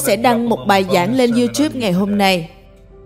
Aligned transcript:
sẽ 0.00 0.16
đăng 0.16 0.48
một 0.48 0.58
bài 0.66 0.84
giảng 0.92 1.16
lên 1.16 1.32
YouTube 1.32 1.80
ngày 1.80 1.92
hôm 1.92 2.18
nay. 2.18 2.50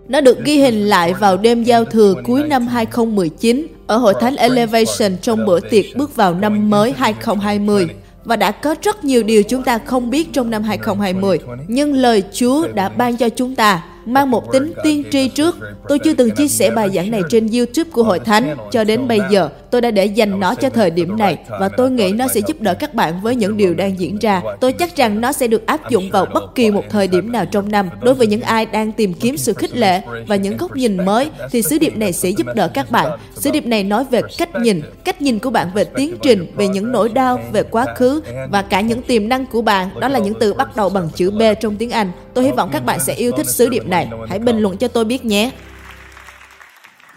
Nó 0.07 0.21
được 0.21 0.45
ghi 0.45 0.57
hình 0.57 0.85
lại 0.85 1.13
vào 1.13 1.37
đêm 1.37 1.63
giao 1.63 1.85
thừa 1.85 2.13
cuối 2.25 2.43
năm 2.43 2.67
2019 2.67 3.67
ở 3.87 3.97
Hội 3.97 4.13
Thánh 4.19 4.35
Elevation 4.35 5.17
trong 5.21 5.45
bữa 5.45 5.59
tiệc 5.59 5.85
bước 5.95 6.15
vào 6.15 6.33
năm 6.33 6.69
mới 6.69 6.93
2020 6.97 7.87
và 8.23 8.35
đã 8.35 8.51
có 8.51 8.75
rất 8.81 9.03
nhiều 9.03 9.23
điều 9.23 9.43
chúng 9.43 9.63
ta 9.63 9.77
không 9.77 10.09
biết 10.09 10.33
trong 10.33 10.49
năm 10.49 10.63
2020. 10.63 11.39
Nhưng 11.67 11.93
lời 11.93 12.23
Chúa 12.33 12.67
đã 12.67 12.89
ban 12.89 13.17
cho 13.17 13.29
chúng 13.29 13.55
ta 13.55 13.83
mang 14.05 14.31
một 14.31 14.51
tính 14.51 14.73
tiên 14.83 15.03
tri 15.11 15.27
trước. 15.27 15.57
Tôi 15.87 15.99
chưa 15.99 16.13
từng 16.13 16.31
chia 16.31 16.47
sẻ 16.47 16.71
bài 16.71 16.89
giảng 16.95 17.11
này 17.11 17.21
trên 17.29 17.47
YouTube 17.47 17.89
của 17.91 18.03
Hội 18.03 18.19
Thánh 18.19 18.57
cho 18.71 18.83
đến 18.83 19.07
bây 19.07 19.19
giờ. 19.31 19.49
Tôi 19.71 19.81
đã 19.81 19.91
để 19.91 20.05
dành 20.05 20.39
nó 20.39 20.55
cho 20.55 20.69
thời 20.69 20.89
điểm 20.89 21.17
này 21.17 21.37
và 21.59 21.69
tôi 21.69 21.91
nghĩ 21.91 22.11
nó 22.11 22.27
sẽ 22.27 22.41
giúp 22.47 22.61
đỡ 22.61 22.73
các 22.73 22.93
bạn 22.93 23.21
với 23.21 23.35
những 23.35 23.57
điều 23.57 23.73
đang 23.73 23.99
diễn 23.99 24.17
ra. 24.17 24.41
Tôi 24.59 24.73
chắc 24.73 24.95
rằng 24.95 25.21
nó 25.21 25.31
sẽ 25.31 25.47
được 25.47 25.65
áp 25.65 25.89
dụng 25.89 26.09
vào 26.11 26.25
bất 26.33 26.55
kỳ 26.55 26.71
một 26.71 26.83
thời 26.89 27.07
điểm 27.07 27.31
nào 27.31 27.45
trong 27.45 27.71
năm. 27.71 27.89
Đối 28.01 28.13
với 28.13 28.27
những 28.27 28.41
ai 28.41 28.65
đang 28.65 28.91
tìm 28.91 29.13
kiếm 29.13 29.37
sự 29.37 29.53
khích 29.53 29.77
lệ 29.77 30.01
và 30.27 30.35
những 30.35 30.57
góc 30.57 30.75
nhìn 30.75 31.05
mới 31.05 31.29
thì 31.51 31.61
sứ 31.61 31.77
điệp 31.77 31.97
này 31.97 32.13
sẽ 32.13 32.29
giúp 32.29 32.47
đỡ 32.55 32.67
các 32.67 32.91
bạn. 32.91 33.19
Sứ 33.35 33.51
điệp 33.51 33.65
này 33.65 33.83
nói 33.83 34.05
về 34.11 34.21
cách 34.37 34.55
nhìn, 34.55 34.81
cách 35.03 35.21
nhìn 35.21 35.39
của 35.39 35.49
bạn 35.49 35.67
về 35.75 35.83
tiến 35.83 36.15
trình, 36.21 36.51
về 36.55 36.67
những 36.67 36.91
nỗi 36.91 37.09
đau, 37.09 37.39
về 37.51 37.63
quá 37.63 37.85
khứ 37.95 38.21
và 38.49 38.61
cả 38.61 38.81
những 38.81 39.01
tiềm 39.01 39.29
năng 39.29 39.45
của 39.45 39.61
bạn. 39.61 39.89
Đó 39.99 40.07
là 40.07 40.19
những 40.19 40.33
từ 40.39 40.53
bắt 40.53 40.75
đầu 40.75 40.89
bằng 40.89 41.09
chữ 41.15 41.31
B 41.31 41.41
trong 41.61 41.75
tiếng 41.75 41.91
Anh. 41.91 42.11
Tôi 42.35 42.43
hy 42.43 42.51
vọng 42.51 42.69
các 42.73 42.85
bạn 42.85 42.99
sẽ 42.99 43.13
yêu 43.13 43.31
thích 43.37 43.47
sứ 43.47 43.69
điệp 43.69 43.87
này. 43.87 44.07
Hãy 44.29 44.39
bình 44.39 44.59
luận 44.59 44.77
cho 44.77 44.87
tôi 44.87 45.05
biết 45.05 45.25
nhé. 45.25 45.51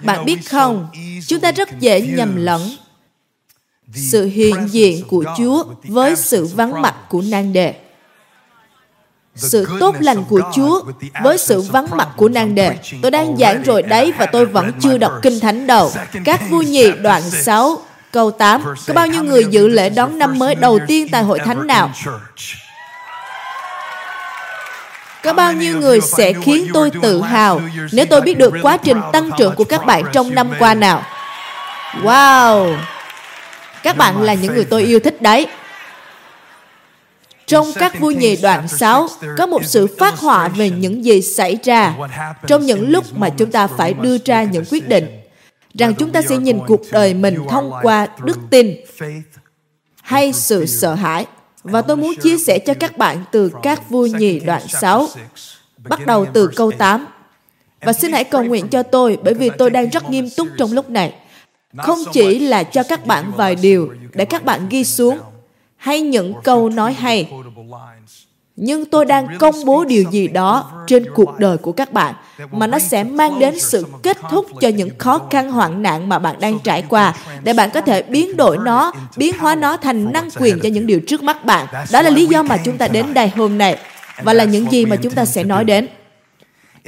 Bạn 0.05 0.25
biết 0.25 0.51
không, 0.51 0.89
chúng 1.27 1.41
ta 1.41 1.53
rất 1.53 1.81
dễ 1.81 2.01
nhầm 2.01 2.37
lẫn 2.37 2.61
sự 3.95 4.25
hiện 4.25 4.69
diện 4.71 5.05
của 5.09 5.25
Chúa 5.39 5.65
với 5.85 6.17
sự 6.17 6.47
vắng 6.47 6.83
mặt 6.83 6.95
của 7.09 7.23
nan 7.31 7.53
đề. 7.53 7.75
Sự 9.35 9.67
tốt 9.81 9.95
lành 10.01 10.25
của 10.25 10.41
Chúa 10.55 10.83
với 11.23 11.39
sự 11.39 11.61
vắng 11.61 11.87
mặt 11.91 12.09
của 12.17 12.29
nan 12.29 12.55
đề. 12.55 12.77
Tôi 13.03 13.11
đang 13.11 13.37
giảng 13.37 13.63
rồi 13.63 13.83
đấy 13.83 14.13
và 14.19 14.27
tôi 14.27 14.47
vẫn 14.47 14.73
chưa 14.81 14.99
đọc 14.99 15.13
kinh 15.23 15.41
thánh 15.41 15.67
đầu. 15.67 15.93
Các 16.25 16.41
vua 16.51 16.63
nhị 16.63 16.93
đoạn 17.03 17.23
6 17.23 17.83
câu 18.13 18.31
8 18.31 18.63
Có 18.87 18.95
bao 18.95 19.07
nhiêu 19.07 19.23
người 19.25 19.45
dự 19.51 19.69
lễ 19.69 19.91
đón 19.91 20.19
năm 20.19 20.39
mới 20.39 20.55
đầu 20.55 20.79
tiên 20.87 21.09
tại 21.13 21.23
hội 21.23 21.39
thánh 21.39 21.67
nào? 21.67 21.91
Có 25.23 25.33
bao 25.33 25.53
nhiêu 25.53 25.81
người 25.81 26.01
sẽ 26.01 26.33
khiến 26.33 26.67
tôi 26.75 26.91
tự 27.03 27.23
hào 27.23 27.61
nếu 27.93 28.07
tôi 28.07 28.21
biết 28.21 28.39
được 28.39 28.55
quá 28.63 28.77
trình 28.77 29.01
tăng 29.13 29.31
trưởng 29.39 29.55
của 29.55 29.65
các 29.65 29.87
bạn 29.87 30.05
trong 30.13 30.35
năm 30.35 30.51
qua 30.59 30.75
nào? 30.75 31.03
Wow! 32.03 32.77
Các 33.83 33.97
bạn 33.97 34.23
là 34.23 34.35
những 34.35 34.55
người 34.55 34.65
tôi 34.65 34.83
yêu 34.83 35.01
thích 35.01 35.23
đấy. 35.23 35.47
Trong 37.47 37.73
các 37.75 38.01
vui 38.01 38.15
nhì 38.15 38.37
đoạn 38.37 38.69
6, 38.69 39.09
có 39.37 39.47
một 39.47 39.65
sự 39.65 39.97
phát 39.99 40.19
họa 40.19 40.49
về 40.49 40.71
những 40.71 41.05
gì 41.05 41.23
xảy 41.23 41.59
ra 41.65 41.95
trong 42.47 42.67
những 42.67 42.91
lúc 42.91 43.05
mà 43.17 43.29
chúng 43.31 43.51
ta 43.51 43.67
phải 43.67 43.95
đưa 43.95 44.17
ra 44.25 44.43
những 44.43 44.65
quyết 44.71 44.89
định 44.89 45.21
rằng 45.75 45.95
chúng 45.95 46.13
ta 46.13 46.23
sẽ 46.23 46.37
nhìn 46.37 46.59
cuộc 46.67 46.81
đời 46.93 47.15
mình 47.15 47.39
thông 47.49 47.73
qua 47.83 48.07
đức 48.25 48.39
tin 48.51 48.77
hay 50.03 50.33
sự 50.33 50.67
sợ 50.67 50.95
hãi. 50.95 51.27
Và 51.63 51.83
tôi 51.83 51.97
muốn 51.97 52.15
chia 52.23 52.39
sẻ 52.39 52.59
cho 52.59 52.75
các 52.75 52.99
bạn 52.99 53.25
từ 53.33 53.53
các 53.63 53.91
vua 53.91 54.07
nhì 54.07 54.41
đoạn 54.41 54.63
6, 54.69 55.09
bắt 55.89 56.07
đầu 56.07 56.27
từ 56.35 56.51
câu 56.57 56.73
8. 56.79 57.07
Và 57.81 57.93
xin 57.93 58.13
hãy 58.13 58.25
cầu 58.25 58.45
nguyện 58.45 58.69
cho 58.69 58.83
tôi 58.83 59.19
bởi 59.23 59.35
vì 59.35 59.51
tôi 59.59 59.71
đang 59.71 59.91
rất 59.91 60.11
nghiêm 60.11 60.29
túc 60.37 60.49
trong 60.59 60.73
lúc 60.73 60.91
này. 60.91 61.15
Không 61.77 61.99
chỉ 62.13 62.39
là 62.39 62.63
cho 62.63 62.83
các 62.83 63.07
bạn 63.07 63.33
vài 63.37 63.55
điều 63.55 63.95
để 64.13 64.25
các 64.25 64.45
bạn 64.45 64.69
ghi 64.69 64.85
xuống 64.85 65.19
hay 65.77 66.01
những 66.01 66.35
câu 66.45 66.69
nói 66.69 66.93
hay, 66.93 67.33
nhưng 68.61 68.85
tôi 68.85 69.05
đang 69.05 69.27
công 69.39 69.65
bố 69.65 69.85
điều 69.85 70.05
gì 70.11 70.29
đó 70.29 70.73
trên 70.87 71.05
cuộc 71.15 71.39
đời 71.39 71.57
của 71.57 71.73
các 71.73 71.93
bạn 71.93 72.15
mà 72.53 72.67
nó 72.67 72.79
sẽ 72.79 73.05
mang 73.05 73.39
đến 73.39 73.61
sự 73.61 73.87
kết 74.03 74.19
thúc 74.31 74.47
cho 74.61 74.69
những 74.69 74.91
khó 74.99 75.21
khăn 75.31 75.51
hoạn 75.51 75.83
nạn 75.83 76.09
mà 76.09 76.19
bạn 76.19 76.41
đang 76.41 76.59
trải 76.65 76.85
qua 76.89 77.15
để 77.43 77.53
bạn 77.53 77.71
có 77.71 77.81
thể 77.81 78.03
biến 78.03 78.37
đổi 78.37 78.59
nó 78.59 78.93
biến 79.17 79.39
hóa 79.39 79.55
nó 79.55 79.77
thành 79.77 80.13
năng 80.13 80.29
quyền 80.31 80.61
cho 80.61 80.69
những 80.69 80.87
điều 80.87 81.01
trước 81.07 81.23
mắt 81.23 81.45
bạn 81.45 81.67
đó 81.93 82.03
là 82.03 82.11
lý 82.11 82.27
do 82.27 82.43
mà 82.43 82.57
chúng 82.65 82.79
ta 82.79 82.89
đến 82.89 83.15
đây 83.15 83.29
hôm 83.29 83.59
nay 83.59 83.79
và 84.23 84.33
là 84.33 84.45
những 84.45 84.73
gì 84.73 84.87
mà 84.87 84.97
chúng 84.97 85.13
ta 85.13 85.25
sẽ 85.25 85.45
nói 85.45 85.65
đến 85.65 85.89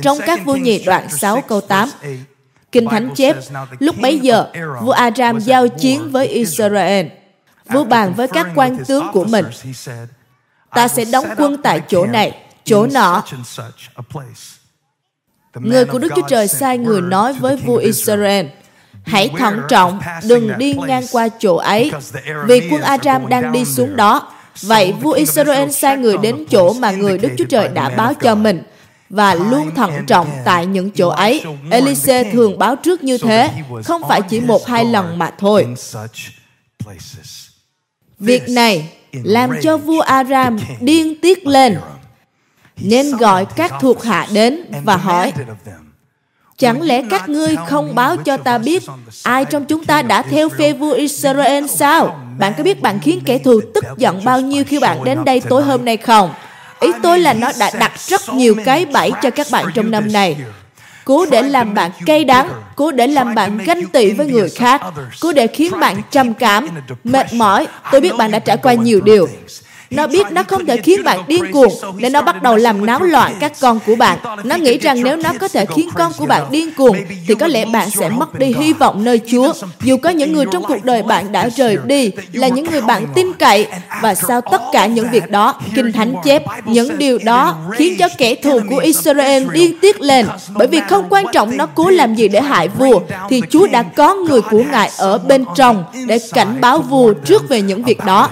trong 0.02 0.18
các 0.26 0.44
vua 0.44 0.56
nhị 0.56 0.84
đoạn 0.84 1.08
6 1.10 1.40
câu 1.40 1.60
8 1.60 1.88
Kinh 2.72 2.88
Thánh 2.88 3.10
chép, 3.14 3.36
lúc 3.78 3.96
bấy 4.00 4.18
giờ, 4.18 4.46
vua 4.82 4.90
Aram 4.90 5.40
giao 5.40 5.68
chiến 5.68 6.10
với 6.10 6.26
Israel. 6.26 7.06
Vua 7.66 7.84
bàn 7.84 8.14
với 8.16 8.28
các 8.28 8.46
quan 8.54 8.84
tướng 8.84 9.06
của 9.12 9.24
mình 9.24 9.44
ta 10.74 10.88
sẽ 10.88 11.04
đóng 11.04 11.26
quân 11.36 11.56
tại 11.62 11.80
chỗ 11.88 12.06
này, 12.06 12.36
chỗ 12.64 12.86
nọ. 12.86 13.22
Người 15.54 15.84
của 15.84 15.98
Đức 15.98 16.12
Chúa 16.16 16.28
Trời 16.28 16.48
sai 16.48 16.78
người 16.78 17.00
nói 17.00 17.32
với 17.32 17.56
vua 17.56 17.76
Israel, 17.76 18.46
hãy 19.02 19.30
thận 19.38 19.60
trọng, 19.68 20.00
đừng 20.24 20.58
đi 20.58 20.74
ngang 20.86 21.04
qua 21.12 21.28
chỗ 21.38 21.56
ấy, 21.56 21.92
vì 22.46 22.68
quân 22.70 22.82
Aram 22.82 23.28
đang 23.28 23.52
đi 23.52 23.64
xuống 23.64 23.96
đó. 23.96 24.32
Vậy 24.62 24.92
vua 24.92 25.12
Israel 25.12 25.70
sai 25.70 25.96
người 25.96 26.16
đến 26.16 26.44
chỗ 26.50 26.72
mà 26.72 26.90
người 26.90 27.18
Đức 27.18 27.28
Chúa 27.38 27.44
Trời 27.44 27.68
đã 27.68 27.88
báo 27.88 28.14
cho 28.14 28.34
mình 28.34 28.62
và 29.10 29.34
luôn 29.34 29.74
thận 29.74 30.06
trọng 30.06 30.30
tại 30.44 30.66
những 30.66 30.90
chỗ 30.90 31.08
ấy. 31.08 31.44
Elise 31.70 32.32
thường 32.32 32.58
báo 32.58 32.76
trước 32.76 33.04
như 33.04 33.18
thế, 33.18 33.50
không 33.84 34.02
phải 34.08 34.22
chỉ 34.22 34.40
một 34.40 34.66
hai 34.66 34.84
lần 34.84 35.18
mà 35.18 35.30
thôi. 35.38 35.66
Việc 38.18 38.48
này 38.48 38.92
làm 39.12 39.50
cho 39.62 39.76
vua 39.76 40.00
Aram 40.00 40.56
điên 40.80 41.14
tiết 41.20 41.46
lên. 41.46 41.78
Nên 42.76 43.16
gọi 43.16 43.46
các 43.56 43.72
thuộc 43.80 44.04
hạ 44.04 44.26
đến 44.32 44.62
và 44.84 44.96
hỏi 44.96 45.32
Chẳng 46.60 46.82
lẽ 46.82 47.02
các 47.10 47.28
ngươi 47.28 47.56
không 47.68 47.94
báo 47.94 48.16
cho 48.16 48.36
ta 48.36 48.58
biết 48.58 48.82
ai 49.22 49.44
trong 49.44 49.64
chúng 49.64 49.84
ta 49.84 50.02
đã 50.02 50.22
theo 50.22 50.48
phe 50.48 50.72
vua 50.72 50.92
Israel 50.92 51.66
sao? 51.66 52.20
Bạn 52.38 52.52
có 52.56 52.64
biết 52.64 52.80
bạn 52.80 52.98
khiến 53.02 53.20
kẻ 53.24 53.38
thù 53.38 53.60
tức 53.74 53.84
giận 53.96 54.24
bao 54.24 54.40
nhiêu 54.40 54.64
khi 54.64 54.78
bạn 54.78 55.04
đến 55.04 55.24
đây 55.24 55.40
tối 55.48 55.62
hôm 55.62 55.84
nay 55.84 55.96
không? 55.96 56.30
Ý 56.80 56.88
tôi 57.02 57.18
là 57.18 57.32
nó 57.32 57.52
đã 57.58 57.70
đặt 57.78 57.92
rất 58.00 58.20
nhiều 58.34 58.54
cái 58.64 58.86
bẫy 58.86 59.12
cho 59.22 59.30
các 59.30 59.46
bạn 59.50 59.66
trong 59.74 59.90
năm 59.90 60.12
này 60.12 60.36
cố 61.10 61.26
để 61.30 61.42
làm 61.42 61.74
bạn 61.74 61.90
cay 62.06 62.24
đắng 62.24 62.48
cố 62.76 62.90
để 62.90 63.06
làm 63.06 63.34
bạn 63.34 63.58
ganh 63.58 63.86
tị 63.86 64.12
với 64.12 64.26
người 64.26 64.50
khác 64.50 64.82
cố 65.20 65.32
để 65.32 65.46
khiến 65.46 65.80
bạn 65.80 66.02
trầm 66.10 66.34
cảm 66.34 66.68
mệt 67.04 67.32
mỏi. 67.32 67.66
Tôi 67.92 68.00
biết 68.00 68.12
bạn 68.18 68.30
đã 68.30 68.38
trải 68.38 68.56
qua 68.56 68.74
nhiều 68.74 69.00
điều 69.00 69.28
nó 69.90 70.06
biết 70.06 70.26
nó 70.30 70.42
không 70.42 70.66
thể 70.66 70.76
khiến 70.76 71.04
bạn 71.04 71.20
điên 71.28 71.52
cuồng 71.52 71.72
nên 71.96 72.12
nó 72.12 72.22
bắt 72.22 72.42
đầu 72.42 72.56
làm 72.56 72.86
náo 72.86 73.02
loạn 73.02 73.34
các 73.40 73.52
con 73.60 73.78
của 73.86 73.94
bạn. 73.94 74.18
Nó 74.44 74.56
nghĩ 74.56 74.78
rằng 74.78 75.02
nếu 75.02 75.16
nó 75.16 75.32
có 75.40 75.48
thể 75.48 75.66
khiến 75.66 75.88
con 75.94 76.12
của 76.18 76.26
bạn 76.26 76.46
điên 76.50 76.70
cuồng 76.76 76.96
thì 77.26 77.34
có 77.34 77.46
lẽ 77.46 77.64
bạn 77.64 77.90
sẽ 77.90 78.08
mất 78.08 78.38
đi 78.38 78.54
hy 78.58 78.72
vọng 78.72 79.04
nơi 79.04 79.20
Chúa. 79.30 79.52
Dù 79.80 79.96
có 79.96 80.10
những 80.10 80.32
người 80.32 80.44
trong 80.52 80.64
cuộc 80.64 80.84
đời 80.84 81.02
bạn 81.02 81.32
đã 81.32 81.48
rời 81.48 81.78
đi 81.84 82.10
là 82.32 82.48
những 82.48 82.64
người 82.70 82.80
bạn 82.80 83.06
tin 83.14 83.32
cậy 83.32 83.66
và 84.02 84.14
sau 84.14 84.40
tất 84.40 84.62
cả 84.72 84.86
những 84.86 85.10
việc 85.10 85.30
đó, 85.30 85.60
Kinh 85.74 85.92
Thánh 85.92 86.14
chép 86.24 86.42
những 86.64 86.98
điều 86.98 87.18
đó 87.24 87.56
khiến 87.76 87.96
cho 87.98 88.08
kẻ 88.18 88.34
thù 88.34 88.60
của 88.70 88.78
Israel 88.78 89.46
điên 89.52 89.78
tiết 89.80 90.00
lên 90.00 90.26
bởi 90.54 90.66
vì 90.66 90.80
không 90.88 91.06
quan 91.10 91.24
trọng 91.32 91.56
nó 91.56 91.66
cố 91.66 91.90
làm 91.90 92.14
gì 92.14 92.28
để 92.28 92.40
hại 92.40 92.68
vua 92.68 93.00
thì 93.28 93.42
Chúa 93.50 93.66
đã 93.66 93.82
có 93.82 94.14
người 94.14 94.40
của 94.42 94.62
Ngài 94.72 94.90
ở 94.98 95.18
bên 95.18 95.44
trong 95.56 95.84
để 96.06 96.18
cảnh 96.32 96.60
báo 96.60 96.78
vua 96.80 97.12
trước 97.12 97.48
về 97.48 97.62
những 97.62 97.82
việc 97.82 98.04
đó. 98.04 98.28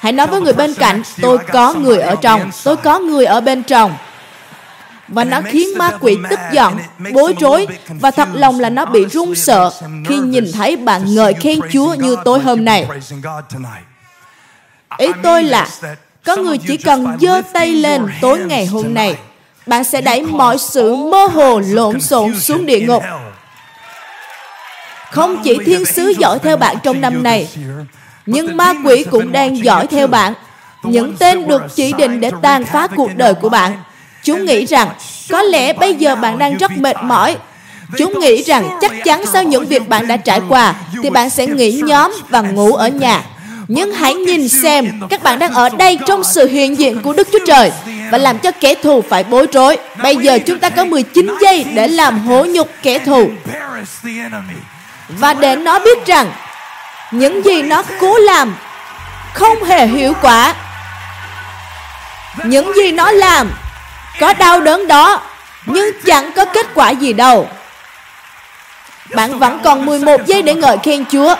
Hãy 0.00 0.12
nói 0.12 0.26
với 0.26 0.40
người 0.40 0.52
bên 0.52 0.74
cạnh, 0.74 1.02
tôi 1.22 1.38
có 1.52 1.74
người 1.74 1.98
ở 1.98 2.16
trong, 2.22 2.50
tôi 2.64 2.76
có 2.76 2.98
người 2.98 3.24
ở 3.24 3.40
bên 3.40 3.62
trong. 3.62 3.94
Và 5.08 5.24
nó 5.24 5.40
khiến 5.40 5.68
ma 5.78 5.90
quỷ 6.00 6.18
tức 6.30 6.38
giận, 6.52 6.78
bối 7.12 7.34
rối 7.40 7.66
và 7.88 8.10
thật 8.10 8.28
lòng 8.34 8.60
là 8.60 8.70
nó 8.70 8.84
bị 8.84 9.06
run 9.06 9.34
sợ 9.34 9.70
khi 10.08 10.16
nhìn 10.16 10.52
thấy 10.52 10.76
bạn 10.76 11.14
ngợi 11.14 11.34
khen 11.34 11.60
Chúa 11.72 11.94
như 11.94 12.16
tối 12.24 12.40
hôm 12.40 12.64
nay. 12.64 12.86
Ý 14.98 15.06
tôi 15.22 15.42
là 15.42 15.68
có 16.24 16.36
người 16.36 16.58
chỉ 16.58 16.76
cần 16.76 17.16
giơ 17.20 17.42
tay 17.52 17.72
lên 17.72 18.06
tối 18.20 18.38
ngày 18.38 18.66
hôm 18.66 18.94
nay, 18.94 19.16
bạn 19.66 19.84
sẽ 19.84 20.00
đẩy 20.00 20.22
mọi 20.22 20.58
sự 20.58 20.96
mơ 20.96 21.26
hồ 21.26 21.60
lộn 21.66 22.00
xộn 22.00 22.40
xuống 22.40 22.66
địa 22.66 22.80
ngục. 22.80 23.02
Không 25.10 25.42
chỉ 25.44 25.58
thiên 25.66 25.84
sứ 25.84 26.12
dõi 26.18 26.38
theo 26.38 26.56
bạn 26.56 26.76
trong 26.82 27.00
năm 27.00 27.22
này, 27.22 27.48
nhưng 28.26 28.56
ma 28.56 28.74
quỷ 28.84 29.04
cũng 29.10 29.32
đang 29.32 29.64
dõi 29.64 29.86
theo 29.86 30.06
bạn. 30.06 30.34
Những 30.82 31.16
tên 31.16 31.48
được 31.48 31.62
chỉ 31.74 31.92
định 31.92 32.20
để 32.20 32.30
tàn 32.42 32.64
phá 32.64 32.86
cuộc 32.96 33.10
đời 33.16 33.34
của 33.34 33.48
bạn. 33.48 33.72
chúng 34.24 34.44
nghĩ 34.44 34.64
rằng 34.66 34.88
có 35.30 35.42
lẽ 35.42 35.72
bây 35.72 35.94
giờ 35.94 36.16
bạn 36.16 36.38
đang 36.38 36.56
rất 36.56 36.70
mệt 36.78 36.96
mỏi. 37.02 37.36
Chúng 37.98 38.20
nghĩ 38.20 38.42
rằng 38.42 38.78
chắc 38.80 38.92
chắn 39.04 39.26
sau 39.26 39.42
những 39.42 39.66
việc 39.66 39.88
bạn 39.88 40.08
đã 40.08 40.16
trải 40.16 40.40
qua 40.48 40.74
thì 41.02 41.10
bạn 41.10 41.30
sẽ 41.30 41.46
nghỉ 41.46 41.82
nhóm 41.84 42.12
và 42.28 42.40
ngủ 42.40 42.72
ở 42.72 42.88
nhà. 42.88 43.22
nhưng 43.68 43.92
hãy 43.92 44.14
nhìn 44.14 44.48
xem 44.48 45.00
các 45.10 45.22
bạn 45.22 45.38
đang 45.38 45.52
ở 45.52 45.68
đây 45.68 45.98
trong 46.06 46.24
sự 46.24 46.46
hiện 46.46 46.78
diện 46.78 47.02
của 47.02 47.12
Đức 47.12 47.28
Chúa 47.32 47.46
Trời 47.46 47.72
và 48.10 48.18
làm 48.18 48.38
cho 48.38 48.50
kẻ 48.50 48.74
thù 48.74 49.02
phải 49.02 49.24
bối 49.24 49.46
rối. 49.52 49.76
Bây 50.02 50.16
giờ 50.16 50.38
chúng 50.46 50.58
ta 50.58 50.70
có 50.70 50.84
19 50.84 51.34
giây 51.42 51.64
để 51.74 51.88
làm 51.88 52.18
hổ 52.18 52.44
nhục 52.44 52.68
kẻ 52.82 52.98
thù. 52.98 53.30
Và 55.08 55.34
để 55.34 55.56
nó 55.56 55.78
biết 55.78 56.06
rằng 56.06 56.32
những 57.10 57.44
gì 57.44 57.62
nó 57.62 57.82
cố 58.00 58.18
làm 58.18 58.56
không 59.34 59.64
hề 59.64 59.86
hiệu 59.86 60.12
quả 60.22 60.54
những 62.44 62.72
gì 62.76 62.92
nó 62.92 63.10
làm 63.10 63.50
có 64.20 64.32
đau 64.32 64.60
đớn 64.60 64.88
đó 64.88 65.22
nhưng 65.66 65.90
chẳng 66.06 66.32
có 66.32 66.44
kết 66.44 66.66
quả 66.74 66.90
gì 66.90 67.12
đâu 67.12 67.48
bạn 69.14 69.38
vẫn 69.38 69.60
còn 69.64 69.86
11 69.86 70.26
giây 70.26 70.42
để 70.42 70.54
ngợi 70.54 70.78
khen 70.82 71.04
Chúa 71.10 71.34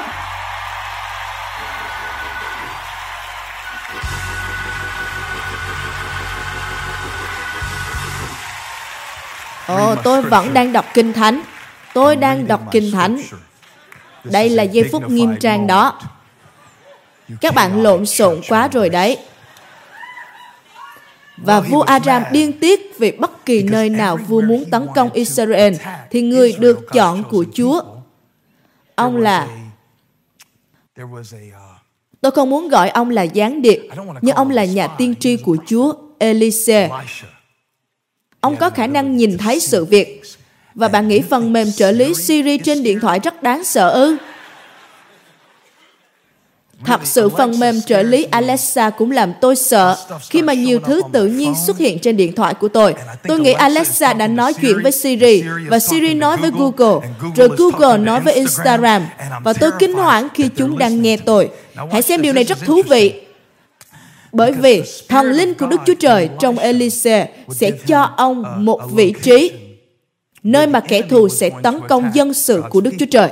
Ồ, 9.66 9.94
tôi 9.94 10.22
vẫn 10.22 10.54
đang 10.54 10.72
đọc 10.72 10.84
Kinh 10.94 11.12
Thánh. 11.12 11.40
Tôi 11.94 12.16
đang 12.16 12.46
đọc 12.46 12.60
Kinh 12.70 12.92
Thánh. 12.92 13.18
Đây 14.24 14.48
là 14.48 14.62
giây 14.62 14.88
phút 14.92 15.10
nghiêm 15.10 15.36
trang 15.40 15.66
đó. 15.66 16.00
Các 17.40 17.54
bạn 17.54 17.82
lộn 17.82 18.06
xộn 18.06 18.40
quá 18.48 18.68
rồi 18.68 18.88
đấy. 18.88 19.18
Và 21.36 21.60
vua 21.60 21.82
Aram 21.82 22.22
điên 22.32 22.60
tiết 22.60 22.98
vì 22.98 23.12
bất 23.12 23.46
kỳ 23.46 23.62
nơi 23.62 23.90
nào 23.90 24.16
vua 24.16 24.40
muốn 24.40 24.64
tấn 24.70 24.86
công 24.94 25.12
Israel 25.12 25.74
thì 26.10 26.22
người 26.22 26.52
được 26.58 26.78
chọn 26.92 27.24
của 27.30 27.44
Chúa. 27.54 27.82
Ông 28.94 29.16
là 29.16 29.48
Tôi 32.20 32.32
không 32.32 32.50
muốn 32.50 32.68
gọi 32.68 32.88
ông 32.88 33.10
là 33.10 33.22
gián 33.22 33.62
điệp, 33.62 33.88
nhưng 34.22 34.36
ông 34.36 34.50
là 34.50 34.64
nhà 34.64 34.86
tiên 34.86 35.14
tri 35.20 35.36
của 35.36 35.56
Chúa, 35.66 35.92
Elise. 36.18 36.90
Ông 38.40 38.56
có 38.56 38.70
khả 38.70 38.86
năng 38.86 39.16
nhìn 39.16 39.38
thấy 39.38 39.60
sự 39.60 39.84
việc. 39.84 40.22
Và 40.80 40.88
bạn 40.88 41.08
nghĩ 41.08 41.22
phần 41.30 41.52
mềm 41.52 41.72
trợ 41.72 41.90
lý 41.90 42.14
Siri 42.14 42.58
trên 42.58 42.82
điện 42.82 43.00
thoại 43.00 43.18
rất 43.18 43.42
đáng 43.42 43.64
sợ 43.64 43.90
ư? 43.90 44.16
Thật 46.84 47.00
sự 47.04 47.28
phần 47.28 47.60
mềm 47.60 47.80
trợ 47.86 48.02
lý 48.02 48.24
Alexa 48.24 48.90
cũng 48.90 49.10
làm 49.10 49.32
tôi 49.40 49.56
sợ 49.56 49.96
khi 50.30 50.42
mà 50.42 50.52
nhiều 50.52 50.80
thứ 50.80 51.02
tự 51.12 51.26
nhiên 51.26 51.54
xuất 51.66 51.78
hiện 51.78 51.98
trên 51.98 52.16
điện 52.16 52.34
thoại 52.34 52.54
của 52.54 52.68
tôi. 52.68 52.94
Tôi 53.28 53.40
nghĩ 53.40 53.52
Alexa 53.52 54.12
đã 54.12 54.26
nói 54.26 54.54
chuyện 54.54 54.82
với 54.82 54.92
Siri 54.92 55.42
và 55.68 55.78
Siri 55.78 56.14
nói 56.14 56.36
với 56.36 56.50
Google, 56.58 57.08
rồi 57.36 57.48
Google 57.58 57.98
nói 57.98 58.20
với 58.20 58.34
Instagram 58.34 59.02
và 59.44 59.52
tôi 59.52 59.70
kinh 59.78 59.92
hoảng 59.92 60.28
khi 60.34 60.48
chúng 60.56 60.78
đang 60.78 61.02
nghe 61.02 61.16
tôi. 61.16 61.50
Hãy 61.92 62.02
xem 62.02 62.22
điều 62.22 62.32
này 62.32 62.44
rất 62.44 62.58
thú 62.66 62.82
vị. 62.88 63.20
Bởi 64.32 64.52
vì 64.52 64.82
thần 65.08 65.26
linh 65.30 65.54
của 65.54 65.66
Đức 65.66 65.80
Chúa 65.86 65.94
Trời 65.94 66.28
trong 66.40 66.58
Elise 66.58 67.28
sẽ 67.48 67.70
cho 67.70 68.02
ông 68.16 68.64
một 68.64 68.80
vị 68.92 69.14
trí 69.22 69.50
nơi 70.42 70.66
mà 70.66 70.80
kẻ 70.80 71.02
thù 71.02 71.28
sẽ 71.28 71.50
tấn 71.62 71.80
công 71.88 72.10
dân 72.14 72.34
sự 72.34 72.62
của 72.70 72.80
Đức 72.80 72.90
Chúa 72.98 73.06
Trời. 73.10 73.30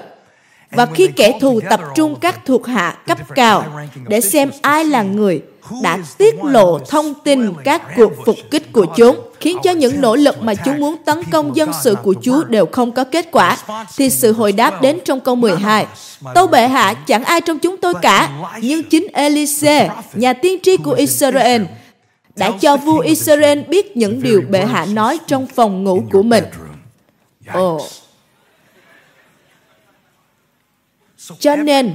Và 0.71 0.87
khi 0.87 1.07
kẻ 1.07 1.39
thù 1.41 1.61
tập 1.71 1.81
trung 1.95 2.17
các 2.21 2.41
thuộc 2.47 2.67
hạ 2.67 2.99
cấp 3.07 3.19
cao 3.35 3.65
để 4.09 4.21
xem 4.21 4.51
ai 4.63 4.85
là 4.85 5.03
người 5.03 5.43
đã 5.83 5.99
tiết 6.19 6.35
lộ 6.45 6.79
thông 6.79 7.15
tin 7.25 7.53
các 7.65 7.83
cuộc 7.97 8.13
phục 8.27 8.37
kích 8.51 8.73
của 8.73 8.87
chúng, 8.97 9.17
khiến 9.41 9.59
cho 9.63 9.71
những 9.71 10.01
nỗ 10.01 10.17
lực 10.17 10.43
mà 10.43 10.55
chúng 10.55 10.81
muốn 10.81 10.97
tấn 11.05 11.23
công 11.33 11.57
dân 11.57 11.71
sự 11.83 11.95
của 11.95 12.15
Chúa 12.23 12.45
đều 12.45 12.67
không 12.67 12.93
có 12.93 13.05
kết 13.05 13.29
quả, 13.33 13.57
thì 13.97 14.11
sự 14.11 14.33
hồi 14.33 14.53
đáp 14.53 14.83
đến 14.83 14.99
trong 15.05 15.21
câu 15.21 15.35
12. 15.35 15.87
Tâu 16.35 16.47
bệ 16.47 16.69
hạ 16.69 16.95
chẳng 16.95 17.25
ai 17.25 17.41
trong 17.41 17.59
chúng 17.59 17.77
tôi 17.77 17.95
cả, 18.03 18.31
nhưng 18.61 18.83
chính 18.83 19.07
Elise, 19.13 19.91
nhà 20.15 20.33
tiên 20.33 20.59
tri 20.63 20.77
của 20.77 20.93
Israel, 20.93 21.63
đã 22.37 22.51
cho 22.61 22.77
vua 22.77 22.99
Israel 22.99 23.61
biết 23.69 23.97
những 23.97 24.23
điều 24.23 24.43
bệ 24.49 24.65
hạ 24.65 24.87
nói 24.93 25.19
trong 25.27 25.47
phòng 25.47 25.85
ngủ 25.85 26.03
của 26.13 26.23
mình. 26.23 26.45
Ồ, 27.53 27.75
oh. 27.75 27.83
Cho 31.39 31.57
nên, 31.57 31.95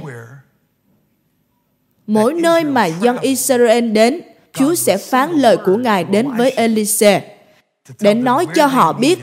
mỗi 2.06 2.34
nơi 2.34 2.64
mà 2.64 2.86
dân 2.86 3.18
Israel 3.18 3.90
đến, 3.90 4.20
Chúa 4.52 4.74
sẽ 4.74 4.98
phán 4.98 5.30
lời 5.30 5.56
của 5.56 5.76
Ngài 5.76 6.04
đến 6.04 6.32
với 6.36 6.50
Elise 6.50 7.36
để 8.00 8.14
nói 8.14 8.46
cho 8.54 8.66
họ 8.66 8.92
biết. 8.92 9.18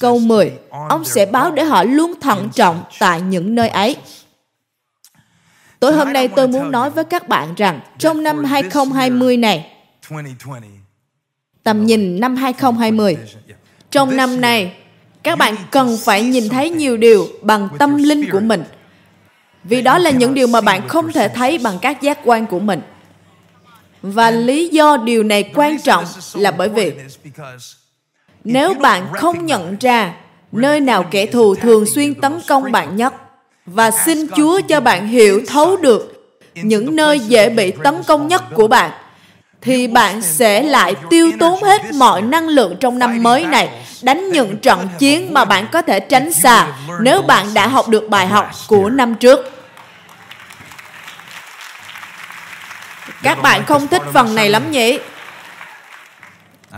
Câu 0.00 0.18
10, 0.18 0.52
ông 0.88 1.04
sẽ 1.04 1.26
báo 1.26 1.50
để 1.50 1.64
họ 1.64 1.84
luôn 1.84 2.20
thận 2.20 2.48
trọng 2.54 2.82
tại 2.98 3.20
những 3.20 3.54
nơi 3.54 3.68
ấy. 3.68 3.96
Tối 5.80 5.92
hôm 5.92 6.12
nay 6.12 6.28
tôi 6.28 6.48
muốn 6.48 6.70
nói 6.70 6.90
với 6.90 7.04
các 7.04 7.28
bạn 7.28 7.54
rằng 7.54 7.80
trong 7.98 8.22
năm 8.22 8.44
2020 8.44 9.36
này, 9.36 9.72
tầm 11.62 11.86
nhìn 11.86 12.20
năm 12.20 12.36
2020, 12.36 13.16
trong 13.90 14.16
năm 14.16 14.40
này, 14.40 14.76
các 15.22 15.38
bạn 15.38 15.56
cần 15.70 15.98
phải 16.04 16.22
nhìn 16.22 16.48
thấy 16.48 16.70
nhiều 16.70 16.96
điều 16.96 17.28
bằng 17.42 17.68
tâm 17.78 17.96
linh 17.96 18.30
của 18.30 18.40
mình. 18.40 18.64
Vì 19.64 19.82
đó 19.82 19.98
là 19.98 20.10
những 20.10 20.34
điều 20.34 20.46
mà 20.46 20.60
bạn 20.60 20.88
không 20.88 21.12
thể 21.12 21.28
thấy 21.28 21.58
bằng 21.58 21.78
các 21.82 22.02
giác 22.02 22.18
quan 22.24 22.46
của 22.46 22.58
mình. 22.58 22.80
Và 24.02 24.30
lý 24.30 24.68
do 24.68 24.96
điều 24.96 25.22
này 25.22 25.50
quan 25.54 25.80
trọng 25.80 26.04
là 26.34 26.50
bởi 26.50 26.68
vì 26.68 26.92
nếu 28.44 28.74
bạn 28.74 29.06
không 29.12 29.46
nhận 29.46 29.76
ra 29.80 30.14
nơi 30.52 30.80
nào 30.80 31.04
kẻ 31.10 31.26
thù 31.26 31.54
thường 31.54 31.86
xuyên 31.86 32.14
tấn 32.14 32.40
công 32.48 32.72
bạn 32.72 32.96
nhất 32.96 33.14
và 33.66 33.90
xin 33.90 34.26
chúa 34.36 34.60
cho 34.68 34.80
bạn 34.80 35.08
hiểu 35.08 35.42
thấu 35.46 35.76
được 35.76 36.32
những 36.54 36.96
nơi 36.96 37.18
dễ 37.18 37.50
bị 37.50 37.72
tấn 37.84 37.94
công 38.06 38.28
nhất 38.28 38.42
của 38.54 38.68
bạn 38.68 38.90
thì 39.60 39.86
bạn 39.86 40.22
sẽ 40.22 40.62
lại 40.62 40.94
tiêu 41.10 41.30
tốn 41.40 41.62
hết 41.62 41.82
mọi 41.94 42.22
năng 42.22 42.48
lượng 42.48 42.76
trong 42.80 42.98
năm 42.98 43.22
mới 43.22 43.46
này 43.46 43.68
đánh 44.02 44.30
những 44.30 44.58
trận 44.58 44.88
chiến 44.98 45.34
mà 45.34 45.44
bạn 45.44 45.66
có 45.72 45.82
thể 45.82 46.00
tránh 46.00 46.32
xa 46.32 46.68
nếu 47.00 47.22
bạn 47.22 47.54
đã 47.54 47.66
học 47.66 47.88
được 47.88 48.08
bài 48.08 48.26
học 48.26 48.50
của 48.68 48.90
năm 48.90 49.14
trước. 49.14 49.52
Các 53.22 53.42
bạn 53.42 53.64
không 53.66 53.88
thích 53.88 54.02
phần 54.12 54.34
này 54.34 54.50
lắm 54.50 54.70
nhỉ? 54.70 54.98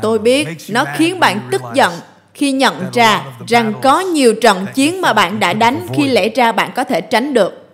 Tôi 0.02 0.18
biết 0.18 0.48
nó 0.68 0.84
khiến 0.96 1.20
bạn 1.20 1.48
tức 1.50 1.62
giận 1.74 1.92
khi 2.34 2.52
nhận 2.52 2.90
ra 2.92 3.22
rằng 3.46 3.72
có 3.82 4.00
nhiều 4.00 4.34
trận 4.42 4.66
chiến 4.74 5.00
mà 5.00 5.12
bạn 5.12 5.40
đã 5.40 5.52
đánh 5.52 5.86
khi 5.96 6.08
lẽ 6.08 6.28
ra 6.28 6.52
bạn 6.52 6.70
có 6.74 6.84
thể 6.84 7.00
tránh 7.00 7.34
được. 7.34 7.70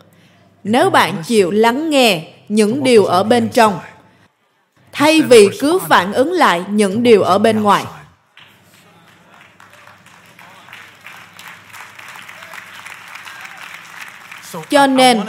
Nếu 0.65 0.91
bạn 0.91 1.15
chịu 1.27 1.51
lắng 1.51 1.91
nghe 1.91 2.23
những 2.49 2.85
điều 2.85 3.05
ở 3.05 3.23
bên 3.23 3.49
trong, 3.49 3.79
thay 4.93 5.23
vì 5.23 5.49
cứ 5.61 5.79
phản 5.89 6.13
ứng 6.13 6.33
lại 6.33 6.63
những 6.69 7.03
điều 7.03 7.23
ở 7.23 7.39
bên 7.39 7.63
ngoài. 7.63 7.85
Cho 14.71 14.87
nên, 14.87 15.21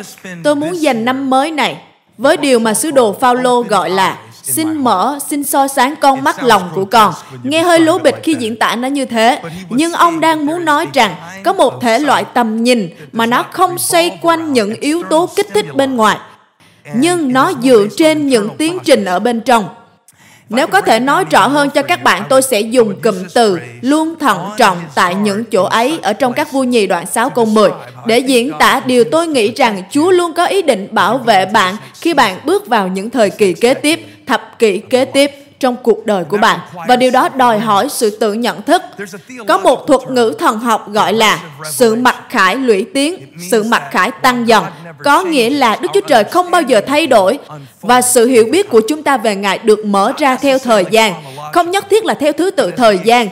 tôi 0.44 0.56
muốn 0.56 0.82
dành 0.82 1.06
năm 1.06 1.30
mới 1.30 1.52
này 1.52 1.78
với 2.18 2.38
điều 2.38 2.60
mà 2.60 2.74
sứ 2.74 2.92
đồ 2.92 3.14
Phaolô 3.14 3.62
gọi 3.62 3.90
là 3.90 4.18
xin 4.44 4.84
mở, 4.84 5.20
xin 5.30 5.44
soi 5.44 5.68
sáng 5.70 5.96
con 6.02 6.24
mắt 6.24 6.44
lòng 6.44 6.72
của 6.76 6.86
con. 6.86 7.14
Nghe 7.44 7.64
hơi 7.64 7.80
lố 7.80 7.98
bịch 7.98 8.16
khi 8.24 8.36
diễn 8.40 8.56
tả 8.56 8.76
nó 8.76 8.88
như 8.88 9.06
thế, 9.06 9.42
nhưng 9.70 9.94
ông 9.94 10.20
đang 10.20 10.46
muốn 10.46 10.66
nói 10.66 10.88
rằng 10.94 11.16
có 11.44 11.54
một 11.54 11.82
thể 11.82 12.00
loại 12.00 12.24
tầm 12.34 12.64
nhìn 12.64 12.90
mà 13.12 13.26
nó 13.26 13.44
không 13.52 13.78
xoay 13.78 14.20
quanh 14.22 14.54
những 14.54 14.76
yếu 14.76 15.04
tố 15.10 15.30
kích 15.36 15.48
thích 15.54 15.76
bên 15.76 15.96
ngoài, 15.96 16.18
nhưng 16.94 17.34
nó 17.34 17.52
dựa 17.64 17.88
trên 17.98 18.28
những 18.28 18.50
tiến 18.58 18.80
trình 18.84 19.06
ở 19.06 19.20
bên 19.20 19.42
trong. 19.42 19.70
Nếu 20.52 20.68
có 20.68 20.82
thể 20.82 21.00
nói 21.00 21.26
rõ 21.32 21.48
hơn 21.48 21.70
cho 21.70 21.82
các 21.82 22.04
bạn, 22.04 22.24
tôi 22.30 22.42
sẽ 22.42 22.62
dùng 22.62 23.02
cụm 23.02 23.16
từ 23.34 23.60
luôn 23.82 24.16
thận 24.20 24.38
trọng 24.58 24.78
tại 24.96 25.16
những 25.16 25.44
chỗ 25.44 25.64
ấy 25.64 26.00
ở 26.02 26.14
trong 26.14 26.34
các 26.34 26.52
vua 26.52 26.64
nhì 26.64 26.88
đoạn 26.88 27.06
6 27.06 27.30
câu 27.30 27.46
10 27.46 27.70
để 28.08 28.20
diễn 28.20 28.52
tả 28.60 28.82
điều 28.86 29.04
tôi 29.04 29.28
nghĩ 29.28 29.52
rằng 29.56 29.84
Chúa 29.92 30.12
luôn 30.12 30.34
có 30.34 30.46
ý 30.46 30.62
định 30.62 30.88
bảo 30.92 31.18
vệ 31.18 31.46
bạn 31.46 31.76
khi 32.02 32.14
bạn 32.14 32.38
bước 32.46 32.68
vào 32.68 32.88
những 32.88 33.10
thời 33.10 33.30
kỳ 33.30 33.54
kế 33.54 33.74
tiếp, 33.74 34.00
thập 34.28 34.60
kỷ 34.60 34.78
kế 34.78 35.06
tiếp 35.06 35.41
trong 35.62 35.76
cuộc 35.84 36.06
đời 36.06 36.24
của 36.24 36.38
bạn. 36.38 36.60
Và 36.88 36.96
điều 36.96 37.12
đó 37.12 37.30
đòi 37.30 37.60
hỏi 37.60 37.88
sự 37.90 38.10
tự 38.20 38.34
nhận 38.34 38.62
thức. 38.62 38.82
Có 39.48 39.58
một 39.58 39.88
thuật 39.88 40.02
ngữ 40.10 40.34
thần 40.40 40.60
học 40.60 40.90
gọi 40.92 41.14
là 41.14 41.40
sự 41.72 41.96
mặc 41.96 42.16
khải 42.30 42.56
lũy 42.56 42.86
tiến, 42.94 43.16
sự 43.52 43.64
mặc 43.64 43.84
khải 43.92 44.12
tăng 44.12 44.48
dần. 44.48 44.64
Có 45.04 45.24
nghĩa 45.24 45.50
là 45.50 45.78
đức 45.82 45.88
chúa 45.94 46.02
trời 46.02 46.24
không 46.24 46.52
bao 46.52 46.62
giờ 46.62 46.82
thay 46.88 47.08
đổi. 47.08 47.40
Và 47.82 48.02
sự 48.02 48.28
hiểu 48.28 48.46
biết 48.52 48.70
của 48.70 48.82
chúng 48.88 49.04
ta 49.04 49.18
về 49.18 49.36
ngài 49.36 49.58
được 49.58 49.86
mở 49.86 50.14
ra 50.18 50.36
theo 50.36 50.60
thời 50.60 50.86
gian. 50.92 51.14
Không 51.54 51.72
nhất 51.72 51.86
thiết 51.90 52.06
là 52.06 52.14
theo 52.14 52.34
thứ 52.34 52.52
tự 52.52 52.72
thời 52.72 53.00
gian 53.04 53.28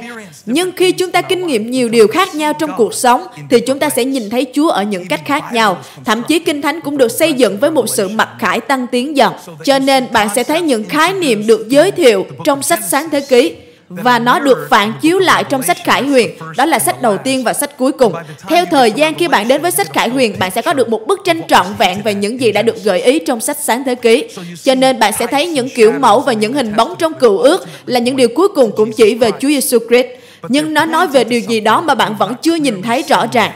nhưng 0.52 0.72
khi 0.72 0.92
chúng 0.92 1.12
ta 1.12 1.22
kinh 1.22 1.48
nghiệm 1.48 1.72
nhiều 1.72 1.90
điều 1.90 2.08
khác 2.08 2.36
nhau 2.36 2.54
trong 2.54 2.72
cuộc 2.78 2.94
sống 2.94 3.24
thì 3.50 3.60
chúng 3.60 3.80
ta 3.80 3.90
sẽ 3.90 4.06
nhìn 4.06 4.30
thấy 4.30 4.46
Chúa 4.54 4.70
ở 4.70 4.84
những 4.84 5.08
cách 5.08 5.22
khác 5.26 5.44
nhau. 5.54 5.78
Thậm 6.06 6.24
chí 6.28 6.40
Kinh 6.40 6.62
Thánh 6.62 6.82
cũng 6.82 6.98
được 6.98 7.12
xây 7.12 7.34
dựng 7.34 7.58
với 7.60 7.72
một 7.72 7.90
sự 7.90 8.08
mặc 8.08 8.30
khải 8.40 8.60
tăng 8.60 8.88
tiến 8.88 9.18
dần. 9.18 9.34
Cho 9.64 9.80
nên 9.80 10.08
bạn 10.12 10.28
sẽ 10.36 10.44
thấy 10.44 10.62
những 10.62 10.84
khái 10.84 11.14
niệm 11.14 11.48
được 11.48 11.70
giới 11.70 11.92
thiệu 11.92 12.26
trong 12.46 12.62
sách 12.62 12.80
sáng 12.90 13.10
thế 13.10 13.20
ký 13.20 13.56
và 13.90 14.20
nó 14.20 14.40
được 14.40 14.68
phản 14.70 14.94
chiếu 15.02 15.20
lại 15.20 15.44
trong 15.44 15.64
sách 15.64 15.78
Khải 15.84 16.04
Huyền. 16.04 16.30
Đó 16.58 16.66
là 16.66 16.80
sách 16.80 17.02
đầu 17.02 17.18
tiên 17.18 17.44
và 17.44 17.54
sách 17.54 17.78
cuối 17.78 17.92
cùng. 17.92 18.14
Theo 18.48 18.66
thời 18.72 18.92
gian 18.92 19.14
khi 19.14 19.28
bạn 19.28 19.48
đến 19.48 19.62
với 19.62 19.72
sách 19.72 19.94
Khải 19.94 20.10
Huyền, 20.10 20.36
bạn 20.40 20.52
sẽ 20.52 20.62
có 20.62 20.74
được 20.74 20.90
một 20.90 21.08
bức 21.08 21.20
tranh 21.26 21.42
trọn 21.48 21.66
vẹn 21.78 22.02
về 22.04 22.14
những 22.14 22.42
gì 22.42 22.52
đã 22.52 22.62
được 22.62 22.84
gợi 22.84 23.02
ý 23.02 23.20
trong 23.20 23.42
sách 23.42 23.58
Sáng 23.64 23.84
Thế 23.84 23.96
Ký. 23.96 24.28
Cho 24.64 24.76
nên 24.76 25.00
bạn 25.00 25.14
sẽ 25.20 25.28
thấy 25.28 25.48
những 25.48 25.70
kiểu 25.70 25.92
mẫu 25.92 26.20
và 26.20 26.34
những 26.34 26.54
hình 26.54 26.76
bóng 26.76 26.96
trong 27.00 27.14
cựu 27.14 27.38
ước 27.38 27.68
là 27.86 28.00
những 28.00 28.16
điều 28.16 28.28
cuối 28.36 28.48
cùng 28.56 28.72
cũng 28.76 28.92
chỉ 28.92 29.16
về 29.16 29.32
Chúa 29.32 29.48
Giêsu 29.48 29.78
Christ 29.90 30.08
nhưng 30.48 30.74
nó 30.74 30.86
nói 30.86 31.08
về 31.08 31.24
điều 31.24 31.40
gì 31.40 31.60
đó 31.60 31.82
mà 31.82 31.96
bạn 31.96 32.16
vẫn 32.16 32.36
chưa 32.42 32.56
nhìn 32.56 32.82
thấy 32.82 33.04
rõ 33.08 33.26
ràng. 33.32 33.52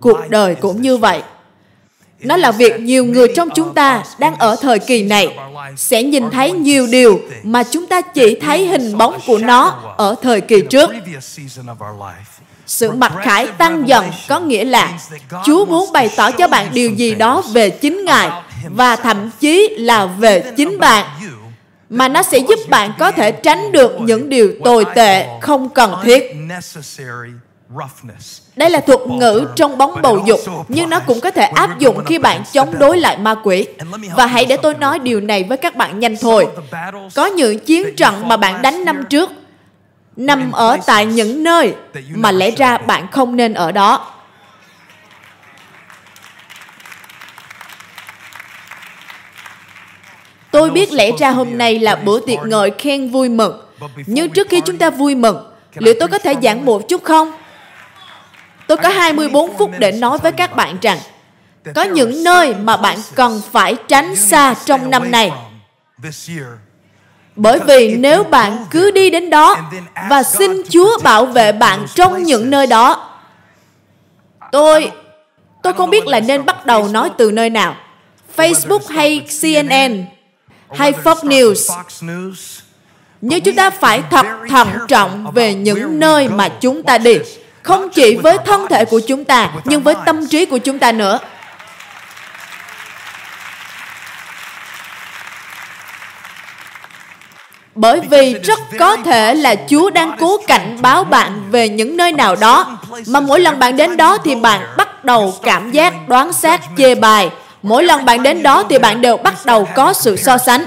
cuộc 0.00 0.18
đời 0.28 0.54
cũng 0.54 0.82
như 0.82 0.96
vậy. 0.96 1.22
Nó 2.20 2.36
là 2.36 2.52
việc 2.52 2.80
nhiều 2.80 3.04
người 3.04 3.28
trong 3.36 3.48
chúng 3.54 3.74
ta 3.74 4.04
đang 4.18 4.36
ở 4.36 4.56
thời 4.62 4.78
kỳ 4.78 5.02
này 5.02 5.36
sẽ 5.76 6.02
nhìn 6.02 6.30
thấy 6.30 6.52
nhiều 6.52 6.86
điều 6.86 7.20
mà 7.42 7.62
chúng 7.62 7.86
ta 7.86 8.00
chỉ 8.00 8.40
thấy 8.40 8.66
hình 8.66 8.98
bóng 8.98 9.18
của 9.26 9.38
nó 9.38 9.68
ở 9.96 10.14
thời 10.22 10.40
kỳ 10.40 10.60
trước. 10.70 10.90
sự 12.66 12.92
mặc 12.92 13.12
khải 13.22 13.46
tăng 13.46 13.88
dần 13.88 14.04
có 14.28 14.40
nghĩa 14.40 14.64
là 14.64 14.98
Chúa 15.44 15.66
muốn 15.66 15.92
bày 15.92 16.10
tỏ 16.16 16.30
cho 16.30 16.48
bạn 16.48 16.70
điều 16.74 16.90
gì 16.90 17.14
đó 17.14 17.42
về 17.52 17.70
chính 17.70 18.04
Ngài 18.04 18.30
và 18.68 18.96
thậm 18.96 19.30
chí 19.40 19.68
là 19.78 20.06
về 20.06 20.52
chính 20.56 20.78
bạn 20.78 21.06
mà 21.90 22.08
nó 22.08 22.22
sẽ 22.22 22.38
giúp 22.38 22.58
bạn 22.68 22.92
có 22.98 23.12
thể 23.12 23.32
tránh 23.32 23.72
được 23.72 23.92
những 24.00 24.28
điều 24.28 24.52
tồi 24.64 24.84
tệ 24.94 25.26
không 25.40 25.68
cần 25.68 25.94
thiết. 26.02 26.36
Đây 28.56 28.70
là 28.70 28.80
thuật 28.80 29.00
ngữ 29.00 29.46
trong 29.56 29.78
bóng 29.78 30.02
bầu 30.02 30.22
dục, 30.26 30.40
nhưng 30.68 30.90
nó 30.90 31.00
cũng 31.00 31.20
có 31.20 31.30
thể 31.30 31.44
áp 31.44 31.78
dụng 31.78 32.04
khi 32.04 32.18
bạn 32.18 32.42
chống 32.52 32.78
đối 32.78 32.98
lại 32.98 33.18
ma 33.18 33.34
quỷ. 33.44 33.66
Và 34.16 34.26
hãy 34.26 34.44
để 34.44 34.56
tôi 34.56 34.74
nói 34.74 34.98
điều 34.98 35.20
này 35.20 35.44
với 35.44 35.58
các 35.58 35.76
bạn 35.76 36.00
nhanh 36.00 36.16
thôi. 36.20 36.48
Có 37.14 37.26
những 37.26 37.58
chiến 37.58 37.96
trận 37.96 38.28
mà 38.28 38.36
bạn 38.36 38.62
đánh 38.62 38.84
năm 38.84 39.04
trước 39.10 39.30
nằm 40.16 40.52
ở 40.52 40.78
tại 40.86 41.06
những 41.06 41.44
nơi 41.44 41.74
mà 42.14 42.32
lẽ 42.32 42.50
ra 42.50 42.78
bạn 42.78 43.06
không 43.12 43.36
nên 43.36 43.54
ở 43.54 43.72
đó. 43.72 44.15
Tôi 50.56 50.70
biết 50.70 50.92
lẽ 50.92 51.10
ra 51.18 51.30
hôm 51.30 51.58
nay 51.58 51.78
là 51.78 51.96
bữa 51.96 52.20
tiệc 52.20 52.38
ngợi 52.44 52.70
khen 52.78 53.10
vui 53.10 53.28
mừng. 53.28 53.62
Nhưng 54.06 54.30
trước 54.30 54.48
khi 54.50 54.60
chúng 54.60 54.78
ta 54.78 54.90
vui 54.90 55.14
mừng, 55.14 55.52
liệu 55.74 55.94
tôi 56.00 56.08
có 56.08 56.18
thể 56.18 56.34
giảng 56.42 56.64
một 56.64 56.88
chút 56.88 57.04
không? 57.04 57.32
Tôi 58.66 58.76
có 58.76 58.88
24 58.88 59.56
phút 59.58 59.70
để 59.78 59.92
nói 59.92 60.18
với 60.18 60.32
các 60.32 60.56
bạn 60.56 60.76
rằng 60.82 60.98
có 61.74 61.82
những 61.82 62.24
nơi 62.24 62.54
mà 62.54 62.76
bạn 62.76 62.98
cần 63.14 63.42
phải 63.52 63.76
tránh 63.88 64.16
xa 64.16 64.54
trong 64.64 64.90
năm 64.90 65.10
này. 65.10 65.32
Bởi 67.36 67.58
vì 67.66 67.96
nếu 67.96 68.24
bạn 68.24 68.66
cứ 68.70 68.90
đi 68.90 69.10
đến 69.10 69.30
đó 69.30 69.56
và 70.10 70.22
xin 70.22 70.62
Chúa 70.68 70.98
bảo 71.02 71.26
vệ 71.26 71.52
bạn 71.52 71.86
trong 71.94 72.22
những 72.22 72.50
nơi 72.50 72.66
đó, 72.66 73.10
tôi 74.52 74.90
tôi 75.62 75.72
không 75.72 75.90
biết 75.90 76.06
là 76.06 76.20
nên 76.20 76.44
bắt 76.44 76.66
đầu 76.66 76.88
nói 76.88 77.10
từ 77.18 77.30
nơi 77.30 77.50
nào. 77.50 77.76
Facebook 78.36 78.80
hay 78.88 79.26
CNN 79.42 80.15
hay 80.70 80.92
Fox 80.92 81.14
News. 81.14 81.84
Nhưng 83.20 83.40
chúng 83.40 83.56
ta 83.56 83.70
phải 83.70 84.02
thật 84.10 84.26
thận 84.48 84.68
trọng 84.88 85.32
về 85.34 85.54
những 85.54 86.00
nơi 86.00 86.28
mà 86.28 86.48
chúng 86.48 86.82
ta 86.82 86.98
đi. 86.98 87.18
Không 87.62 87.88
chỉ 87.88 88.16
với 88.16 88.38
thân 88.46 88.66
thể 88.70 88.84
của 88.84 89.00
chúng 89.00 89.24
ta, 89.24 89.52
nhưng 89.64 89.82
với 89.82 89.94
tâm 90.06 90.26
trí 90.26 90.44
của 90.44 90.58
chúng 90.58 90.78
ta 90.78 90.92
nữa. 90.92 91.18
Bởi 97.74 98.00
vì 98.10 98.34
rất 98.34 98.58
có 98.78 98.96
thể 98.96 99.34
là 99.34 99.56
Chúa 99.68 99.90
đang 99.90 100.16
cố 100.20 100.38
cảnh 100.46 100.78
báo 100.82 101.04
bạn 101.04 101.42
về 101.50 101.68
những 101.68 101.96
nơi 101.96 102.12
nào 102.12 102.36
đó 102.36 102.78
mà 103.06 103.20
mỗi 103.20 103.40
lần 103.40 103.58
bạn 103.58 103.76
đến 103.76 103.96
đó 103.96 104.18
thì 104.24 104.34
bạn 104.34 104.60
bắt 104.76 105.04
đầu 105.04 105.34
cảm 105.42 105.70
giác 105.70 106.08
đoán 106.08 106.32
xác 106.32 106.60
chê 106.76 106.94
bài. 106.94 107.30
Mỗi 107.66 107.84
lần 107.84 108.04
bạn 108.04 108.22
đến 108.22 108.42
đó 108.42 108.64
thì 108.68 108.78
bạn 108.78 109.00
đều 109.00 109.16
bắt 109.16 109.34
đầu 109.46 109.68
có 109.74 109.92
sự 109.92 110.16
so 110.16 110.38
sánh. 110.38 110.64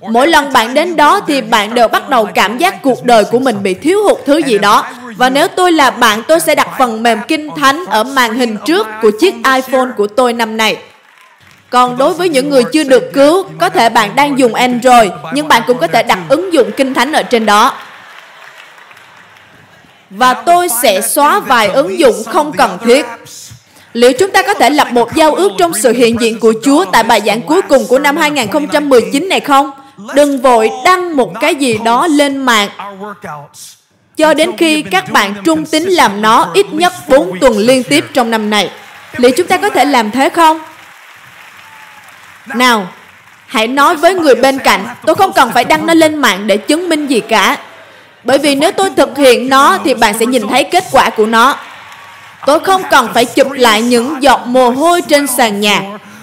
Mỗi 0.00 0.28
lần 0.28 0.52
bạn 0.52 0.74
đến 0.74 0.96
đó 0.96 1.20
thì 1.26 1.40
bạn 1.40 1.74
đều 1.74 1.88
bắt 1.88 2.08
đầu 2.08 2.28
cảm 2.34 2.58
giác 2.58 2.82
cuộc 2.82 3.04
đời 3.04 3.24
của 3.24 3.38
mình 3.38 3.62
bị 3.62 3.74
thiếu 3.74 4.02
hụt 4.04 4.18
thứ 4.26 4.38
gì 4.38 4.58
đó. 4.58 4.86
Và 5.16 5.30
nếu 5.30 5.48
tôi 5.48 5.72
là 5.72 5.90
bạn, 5.90 6.22
tôi 6.28 6.40
sẽ 6.40 6.54
đặt 6.54 6.68
phần 6.78 7.02
mềm 7.02 7.18
kinh 7.28 7.50
thánh 7.56 7.84
ở 7.86 8.04
màn 8.04 8.34
hình 8.34 8.56
trước 8.66 8.86
của 9.02 9.10
chiếc 9.20 9.34
iPhone 9.34 9.88
của 9.96 10.06
tôi 10.06 10.32
năm 10.32 10.56
nay. 10.56 10.76
Còn 11.70 11.98
đối 11.98 12.14
với 12.14 12.28
những 12.28 12.50
người 12.50 12.64
chưa 12.72 12.84
được 12.84 13.10
cứu, 13.12 13.46
có 13.58 13.68
thể 13.68 13.88
bạn 13.88 14.16
đang 14.16 14.38
dùng 14.38 14.54
Android, 14.54 15.10
nhưng 15.32 15.48
bạn 15.48 15.62
cũng 15.66 15.78
có 15.78 15.86
thể 15.86 16.02
đặt 16.02 16.18
ứng 16.28 16.52
dụng 16.52 16.70
Kinh 16.76 16.94
Thánh 16.94 17.12
ở 17.12 17.22
trên 17.22 17.46
đó. 17.46 17.74
Và 20.10 20.34
tôi 20.34 20.68
sẽ 20.82 21.00
xóa 21.00 21.40
vài 21.40 21.68
ứng 21.68 21.98
dụng 21.98 22.24
không 22.26 22.52
cần 22.52 22.78
thiết. 22.84 23.06
Liệu 23.94 24.12
chúng 24.12 24.30
ta 24.30 24.42
có 24.42 24.54
thể 24.54 24.70
lập 24.70 24.88
một 24.92 25.14
giao 25.14 25.34
ước 25.34 25.52
trong 25.58 25.74
sự 25.74 25.92
hiện 25.92 26.20
diện 26.20 26.40
của 26.40 26.54
Chúa 26.62 26.84
tại 26.92 27.02
bài 27.02 27.22
giảng 27.26 27.42
cuối 27.42 27.62
cùng 27.62 27.86
của 27.88 27.98
năm 27.98 28.16
2019 28.16 29.28
này 29.28 29.40
không? 29.40 29.70
Đừng 30.14 30.40
vội 30.42 30.70
đăng 30.84 31.16
một 31.16 31.32
cái 31.40 31.54
gì 31.54 31.78
đó 31.84 32.06
lên 32.06 32.36
mạng 32.36 32.68
cho 34.16 34.34
đến 34.34 34.50
khi 34.58 34.82
các 34.82 35.12
bạn 35.12 35.34
trung 35.44 35.66
tín 35.66 35.82
làm 35.82 36.22
nó 36.22 36.50
ít 36.54 36.66
nhất 36.72 36.92
4 37.08 37.40
tuần 37.40 37.58
liên 37.58 37.82
tiếp 37.82 38.04
trong 38.12 38.30
năm 38.30 38.50
này. 38.50 38.70
Liệu 39.16 39.30
chúng 39.36 39.46
ta 39.46 39.56
có 39.56 39.70
thể 39.70 39.84
làm 39.84 40.10
thế 40.10 40.28
không? 40.28 40.60
Nào, 42.46 42.88
hãy 43.46 43.66
nói 43.66 43.96
với 43.96 44.14
người 44.14 44.34
bên 44.34 44.58
cạnh, 44.58 44.86
tôi 45.06 45.14
không 45.14 45.32
cần 45.32 45.50
phải 45.54 45.64
đăng 45.64 45.86
nó 45.86 45.94
lên 45.94 46.14
mạng 46.14 46.46
để 46.46 46.56
chứng 46.56 46.88
minh 46.88 47.06
gì 47.06 47.20
cả. 47.20 47.56
Bởi 48.24 48.38
vì 48.38 48.54
nếu 48.54 48.70
tôi 48.72 48.90
thực 48.96 49.18
hiện 49.18 49.48
nó 49.48 49.78
thì 49.84 49.94
bạn 49.94 50.14
sẽ 50.18 50.26
nhìn 50.26 50.48
thấy 50.48 50.64
kết 50.64 50.84
quả 50.92 51.10
của 51.10 51.26
nó. 51.26 51.56
Tôi 52.46 52.60
không 52.60 52.82
cần 52.90 53.08
phải 53.14 53.24
chụp 53.24 53.50
lại 53.50 53.82
những 53.82 54.22
giọt 54.22 54.40
mồ 54.46 54.70
hôi 54.70 55.02
trên 55.02 55.26
sàn 55.26 55.60
nhà. 55.60 55.82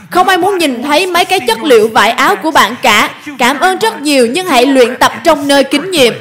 Không 0.09 0.27
ai 0.27 0.37
muốn 0.37 0.57
nhìn 0.57 0.83
thấy 0.83 1.07
mấy 1.07 1.25
cái 1.25 1.39
chất 1.39 1.63
liệu 1.63 1.87
vải 1.87 2.11
áo 2.11 2.35
của 2.35 2.51
bạn 2.51 2.75
cả. 2.81 3.09
Cảm 3.37 3.59
ơn 3.59 3.79
rất 3.79 4.01
nhiều 4.01 4.27
nhưng 4.31 4.47
hãy 4.47 4.65
luyện 4.65 4.97
tập 4.99 5.11
trong 5.23 5.47
nơi 5.47 5.63
kín 5.63 5.91
nhiệm. 5.91 6.13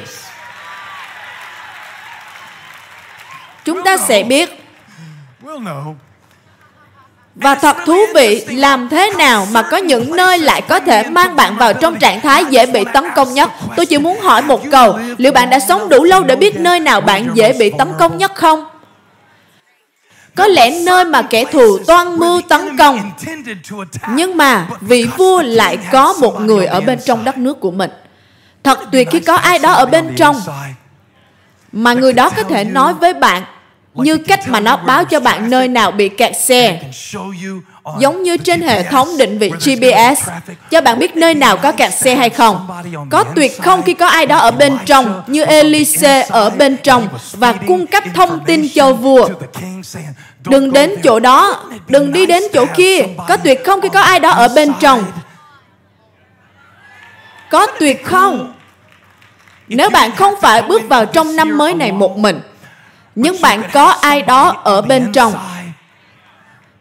Chúng 3.65 3.83
ta 3.83 3.97
sẽ 3.97 4.23
biết 4.23 4.61
và 7.35 7.55
thật 7.55 7.77
thú 7.85 7.97
vị, 8.15 8.45
làm 8.49 8.89
thế 8.89 9.11
nào 9.17 9.47
mà 9.51 9.61
có 9.61 9.77
những 9.77 10.15
nơi 10.15 10.39
lại 10.39 10.61
có 10.61 10.79
thể 10.79 11.03
mang 11.03 11.35
bạn 11.35 11.57
vào 11.57 11.73
trong 11.73 11.99
trạng 11.99 12.21
thái 12.21 12.45
dễ 12.45 12.65
bị 12.65 12.83
tấn 12.93 13.03
công 13.15 13.33
nhất? 13.33 13.51
Tôi 13.75 13.85
chỉ 13.85 13.97
muốn 13.97 14.21
hỏi 14.21 14.41
một 14.41 14.61
câu, 14.71 14.99
liệu 15.17 15.31
bạn 15.31 15.49
đã 15.49 15.59
sống 15.59 15.89
đủ 15.89 16.03
lâu 16.03 16.23
để 16.23 16.35
biết 16.35 16.59
nơi 16.59 16.79
nào 16.79 17.01
bạn 17.01 17.27
dễ 17.33 17.53
bị 17.53 17.71
tấn 17.77 17.87
công 17.99 18.17
nhất 18.17 18.35
không? 18.35 18.70
Có 20.41 20.47
lẽ 20.47 20.79
nơi 20.85 21.05
mà 21.05 21.21
kẻ 21.21 21.45
thù 21.45 21.77
toan 21.87 22.19
mưu 22.19 22.41
tấn 22.41 22.77
công. 22.77 23.11
Nhưng 24.15 24.37
mà 24.37 24.67
vị 24.81 25.07
vua 25.17 25.41
lại 25.41 25.77
có 25.91 26.13
một 26.13 26.41
người 26.41 26.65
ở 26.65 26.81
bên 26.81 26.99
trong 27.05 27.25
đất 27.25 27.37
nước 27.37 27.59
của 27.59 27.71
mình. 27.71 27.91
Thật 28.63 28.79
tuyệt 28.91 29.07
khi 29.11 29.19
có 29.19 29.35
ai 29.35 29.59
đó 29.59 29.71
ở 29.71 29.85
bên 29.85 30.15
trong, 30.17 30.41
mà 31.71 31.93
người 31.93 32.13
đó 32.13 32.29
có 32.29 32.43
thể 32.43 32.63
nói 32.63 32.93
với 32.93 33.13
bạn 33.13 33.43
như 33.93 34.17
cách 34.17 34.47
mà 34.47 34.59
nó 34.59 34.77
báo 34.77 35.05
cho 35.05 35.19
bạn 35.19 35.49
nơi 35.49 35.67
nào 35.67 35.91
bị 35.91 36.09
kẹt 36.09 36.31
xe 36.41 36.81
giống 37.99 38.23
như 38.23 38.37
trên 38.37 38.61
hệ 38.61 38.83
thống 38.83 39.17
định 39.17 39.37
vị 39.37 39.49
GPS 39.49 40.29
cho 40.71 40.81
bạn 40.81 40.99
biết 40.99 41.15
nơi 41.15 41.33
nào 41.33 41.57
có 41.57 41.71
kẹt 41.71 41.93
xe 41.93 42.15
hay 42.15 42.29
không. 42.29 42.67
Có 43.09 43.23
tuyệt 43.23 43.61
không 43.61 43.81
khi 43.81 43.93
có 43.93 44.07
ai 44.07 44.25
đó 44.25 44.37
ở 44.37 44.51
bên 44.51 44.77
trong 44.85 45.23
như 45.27 45.43
Elise 45.43 46.21
ở 46.29 46.49
bên 46.49 46.77
trong 46.83 47.07
và 47.31 47.53
cung 47.53 47.87
cấp 47.87 48.03
thông 48.13 48.45
tin 48.45 48.67
cho 48.75 48.93
vua. 48.93 49.29
Đừng 50.49 50.73
đến 50.73 50.95
chỗ 51.03 51.19
đó, 51.19 51.63
đừng 51.87 52.13
đi 52.13 52.25
đến 52.25 52.43
chỗ 52.53 52.65
kia. 52.75 53.03
Có 53.27 53.37
tuyệt 53.37 53.65
không 53.65 53.81
khi 53.81 53.89
có 53.89 54.01
ai 54.01 54.19
đó 54.19 54.29
ở 54.29 54.47
bên 54.55 54.73
trong. 54.79 55.03
Có 57.49 57.67
tuyệt 57.79 58.05
không? 58.05 58.53
Nếu 59.67 59.89
bạn 59.89 60.11
không 60.15 60.33
phải 60.41 60.61
bước 60.61 60.89
vào 60.89 61.05
trong 61.05 61.35
năm 61.35 61.57
mới 61.57 61.73
này 61.73 61.91
một 61.91 62.17
mình, 62.17 62.39
nhưng 63.15 63.41
bạn 63.41 63.61
có 63.73 63.85
ai 63.85 64.21
đó 64.21 64.61
ở 64.63 64.81
bên 64.81 65.11
trong? 65.13 65.33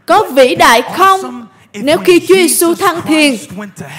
có 0.07 0.25
vĩ 0.35 0.55
đại 0.55 0.83
không? 0.97 1.47
nếu 1.73 1.99
khi 1.99 2.21
Chúa 2.29 2.35
Giêsu 2.35 2.75
thăng 2.75 3.01
thiên, 3.07 3.39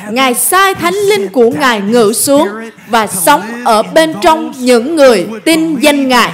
Ngài 0.09 0.33
sai 0.33 0.75
Thánh 0.75 0.93
Linh 0.93 1.29
của 1.29 1.49
Ngài 1.49 1.81
ngự 1.81 2.13
xuống 2.13 2.47
và 2.87 3.07
sống 3.07 3.41
ở 3.65 3.83
bên 3.83 4.13
trong 4.21 4.53
những 4.57 4.95
người 4.95 5.27
tin 5.45 5.75
danh 5.79 6.07
Ngài. 6.07 6.31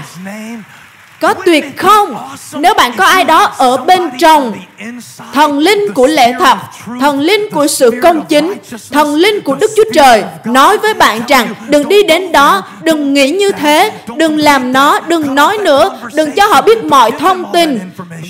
Có 1.22 1.34
tuyệt 1.34 1.78
không? 1.78 2.18
Nếu 2.54 2.74
bạn 2.74 2.92
có 2.98 3.06
ai 3.06 3.24
đó 3.24 3.44
ở 3.58 3.78
bên 3.78 4.10
trong 4.20 4.54
thần 5.34 5.60
linh 5.60 5.94
của 5.94 6.08
lễ 6.08 6.34
thật, 6.40 6.58
thần 7.00 7.20
linh 7.20 7.50
của 7.52 7.68
sự 7.68 7.92
công 8.04 8.26
chính, 8.26 8.54
thần 8.92 9.16
linh 9.16 9.42
của 9.42 9.56
Đức 9.56 9.72
Chúa 9.76 9.84
Trời 9.94 10.24
nói 10.46 10.78
với 10.78 10.94
bạn 10.94 11.22
rằng 11.28 11.54
đừng 11.68 11.90
đi 11.90 12.04
đến 12.04 12.32
đó, 12.32 12.64
đừng 12.82 13.14
nghĩ 13.14 13.32
như 13.32 13.52
thế, 13.52 13.92
đừng 14.18 14.38
làm 14.38 14.74
nó, 14.74 15.00
đừng 15.00 15.36
nói 15.36 15.58
nữa, 15.58 16.00
đừng 16.14 16.32
cho 16.32 16.48
họ 16.48 16.62
biết 16.62 16.84
mọi 16.84 17.12
thông 17.12 17.46
tin. 17.54 17.80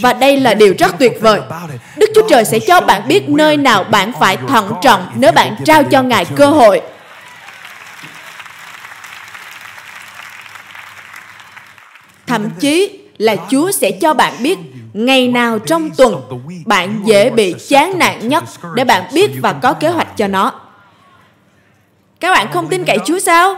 Và 0.01 0.13
đây 0.13 0.39
là 0.39 0.53
điều 0.53 0.74
rất 0.79 0.96
tuyệt 1.00 1.17
vời. 1.22 1.39
Đức 1.98 2.10
Chúa 2.15 2.27
Trời 2.29 2.46
sẽ 2.46 2.60
cho 2.60 2.82
bạn 2.82 3.08
biết 3.08 3.29
nơi 3.29 3.58
nào 3.58 3.84
bạn 3.84 4.12
phải 4.20 4.38
thận 4.48 4.72
trọng 4.82 5.06
nếu 5.15 5.32
bạn 5.32 5.56
trao 5.65 5.84
cho 5.84 6.01
Ngài 6.01 6.25
cơ 6.25 6.46
hội. 6.46 6.82
Thậm 12.28 12.50
chí 12.60 13.00
là 13.18 13.36
Chúa 13.50 13.72
sẽ 13.72 13.92
cho 13.92 14.14
bạn 14.14 14.34
biết 14.40 14.58
ngày 14.94 15.28
nào 15.28 15.60
trong 15.60 15.90
tuần 15.90 16.22
bạn 16.66 17.02
dễ 17.06 17.30
bị 17.30 17.56
chán 17.68 18.00
nản 18.00 18.28
nhất 18.28 18.44
để 18.76 18.84
bạn 18.84 19.04
biết 19.14 19.32
và 19.42 19.54
có 19.54 19.74
kế 19.74 19.90
hoạch 19.90 20.18
cho 20.18 20.28
nó. 20.28 20.52
Các 22.20 22.32
bạn 22.32 22.48
không 22.54 22.68
tin 22.68 22.86
cậy 22.86 22.98
Chúa 23.06 23.20
sao? 23.20 23.56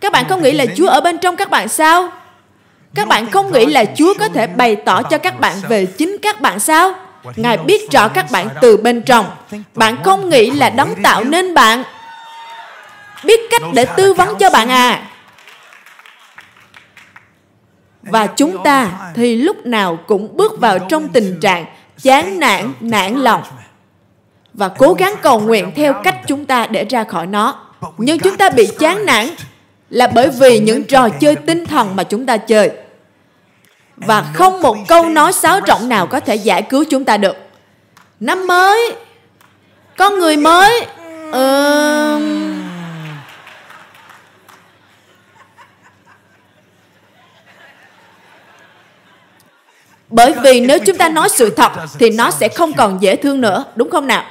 Các 0.00 0.12
bạn 0.12 0.24
không 0.28 0.42
nghĩ 0.42 0.52
là 0.52 0.66
Chúa 0.76 0.86
ở 0.86 1.00
bên 1.00 1.18
trong 1.18 1.36
các 1.36 1.50
bạn 1.50 1.68
sao? 1.68 2.12
Các 2.94 3.08
bạn 3.08 3.30
không 3.30 3.52
nghĩ 3.52 3.66
là 3.66 3.84
Chúa 3.96 4.14
có 4.18 4.28
thể 4.28 4.46
bày 4.46 4.76
tỏ 4.76 5.02
cho 5.02 5.18
các 5.18 5.40
bạn 5.40 5.56
về 5.68 5.86
chính 5.86 6.16
các 6.22 6.40
bạn 6.40 6.60
sao? 6.60 6.94
Ngài 7.36 7.58
biết 7.58 7.90
rõ 7.90 8.08
các 8.08 8.30
bạn 8.30 8.48
từ 8.60 8.76
bên 8.76 9.02
trong. 9.02 9.26
Bạn 9.74 9.96
không 10.04 10.30
nghĩ 10.30 10.50
là 10.50 10.70
đấng 10.70 11.02
tạo 11.02 11.24
nên 11.24 11.54
bạn. 11.54 11.82
Biết 13.24 13.40
cách 13.50 13.62
để 13.74 13.84
tư 13.84 14.14
vấn 14.14 14.38
cho 14.38 14.50
bạn 14.50 14.68
à. 14.68 15.02
Và 18.10 18.26
chúng 18.26 18.64
ta 18.64 18.90
thì 19.14 19.36
lúc 19.36 19.66
nào 19.66 19.98
cũng 20.06 20.36
bước 20.36 20.60
vào 20.60 20.78
trong 20.78 21.08
tình 21.08 21.40
trạng 21.40 21.66
chán 22.02 22.40
nản, 22.40 22.72
nản 22.80 23.14
lòng. 23.14 23.42
và 24.54 24.68
cố 24.68 24.94
gắng 24.94 25.14
cầu 25.22 25.40
nguyện 25.40 25.70
theo 25.76 25.92
cách 25.92 26.20
chúng 26.26 26.44
ta 26.44 26.66
để 26.66 26.84
ra 26.84 27.04
khỏi 27.04 27.26
nó. 27.26 27.60
Nhưng 27.98 28.18
chúng 28.18 28.36
ta 28.36 28.50
bị 28.50 28.68
chán 28.78 29.06
nản 29.06 29.26
là 29.90 30.06
bởi 30.06 30.28
vì 30.28 30.58
những 30.58 30.84
trò 30.84 31.08
chơi 31.08 31.36
tinh 31.36 31.66
thần 31.66 31.96
mà 31.96 32.04
chúng 32.04 32.26
ta 32.26 32.36
chơi. 32.36 32.70
Và 33.96 34.24
không 34.34 34.62
một 34.62 34.76
câu 34.88 35.08
nói 35.08 35.32
sáo 35.32 35.60
rỗng 35.66 35.88
nào 35.88 36.06
có 36.06 36.20
thể 36.20 36.34
giải 36.34 36.62
cứu 36.62 36.84
chúng 36.90 37.04
ta 37.04 37.16
được. 37.16 37.36
Năm 38.20 38.46
mới, 38.46 38.92
con 39.96 40.18
người 40.18 40.36
mới, 40.36 40.86
uh, 41.28 42.22
Bởi 50.14 50.32
vì 50.42 50.60
nếu 50.60 50.78
chúng 50.78 50.96
ta 50.96 51.08
nói 51.08 51.28
sự 51.28 51.50
thật 51.50 51.72
thì 51.98 52.10
nó 52.10 52.30
sẽ 52.30 52.48
không 52.48 52.72
còn 52.72 53.02
dễ 53.02 53.16
thương 53.16 53.40
nữa, 53.40 53.64
đúng 53.76 53.90
không 53.90 54.06
nào? 54.06 54.24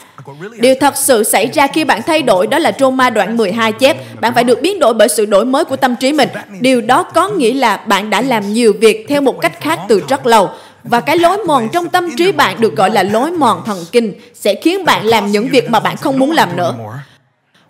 Điều 0.60 0.76
thật 0.82 0.98
sự 0.98 1.24
xảy 1.24 1.50
ra 1.54 1.68
khi 1.68 1.84
bạn 1.84 2.02
thay 2.08 2.22
đổi 2.22 2.48
đó 2.48 2.60
là 2.60 2.72
Roma 2.80 3.10
đoạn 3.10 3.38
12 3.38 3.72
chép. 3.72 4.22
Bạn 4.22 4.34
phải 4.34 4.44
được 4.44 4.62
biến 4.62 4.80
đổi 4.80 4.94
bởi 4.94 5.10
sự 5.10 5.26
đổi 5.26 5.46
mới 5.46 5.66
của 5.66 5.76
tâm 5.76 5.96
trí 5.96 6.14
mình. 6.14 6.30
Điều 6.60 6.82
đó 6.82 7.04
có 7.04 7.30
nghĩa 7.30 7.54
là 7.54 7.78
bạn 7.78 8.10
đã 8.10 8.22
làm 8.22 8.54
nhiều 8.54 8.74
việc 8.82 9.06
theo 9.10 9.22
một 9.22 9.42
cách 9.42 9.62
khác 9.62 9.80
từ 9.88 10.02
rất 10.10 10.26
lâu. 10.26 10.50
Và 10.84 11.00
cái 11.00 11.18
lối 11.18 11.38
mòn 11.38 11.70
trong 11.74 11.90
tâm 11.90 12.10
trí 12.18 12.32
bạn 12.32 12.62
được 12.62 12.76
gọi 12.76 12.90
là 12.90 13.04
lối 13.04 13.32
mòn 13.32 13.62
thần 13.66 13.86
kinh 13.92 14.14
sẽ 14.34 14.56
khiến 14.56 14.86
bạn 14.86 15.06
làm 15.06 15.32
những 15.32 15.50
việc 15.50 15.70
mà 15.70 15.80
bạn 15.80 15.98
không 15.98 16.20
muốn 16.20 16.32
làm 16.32 16.58
nữa. 16.58 16.76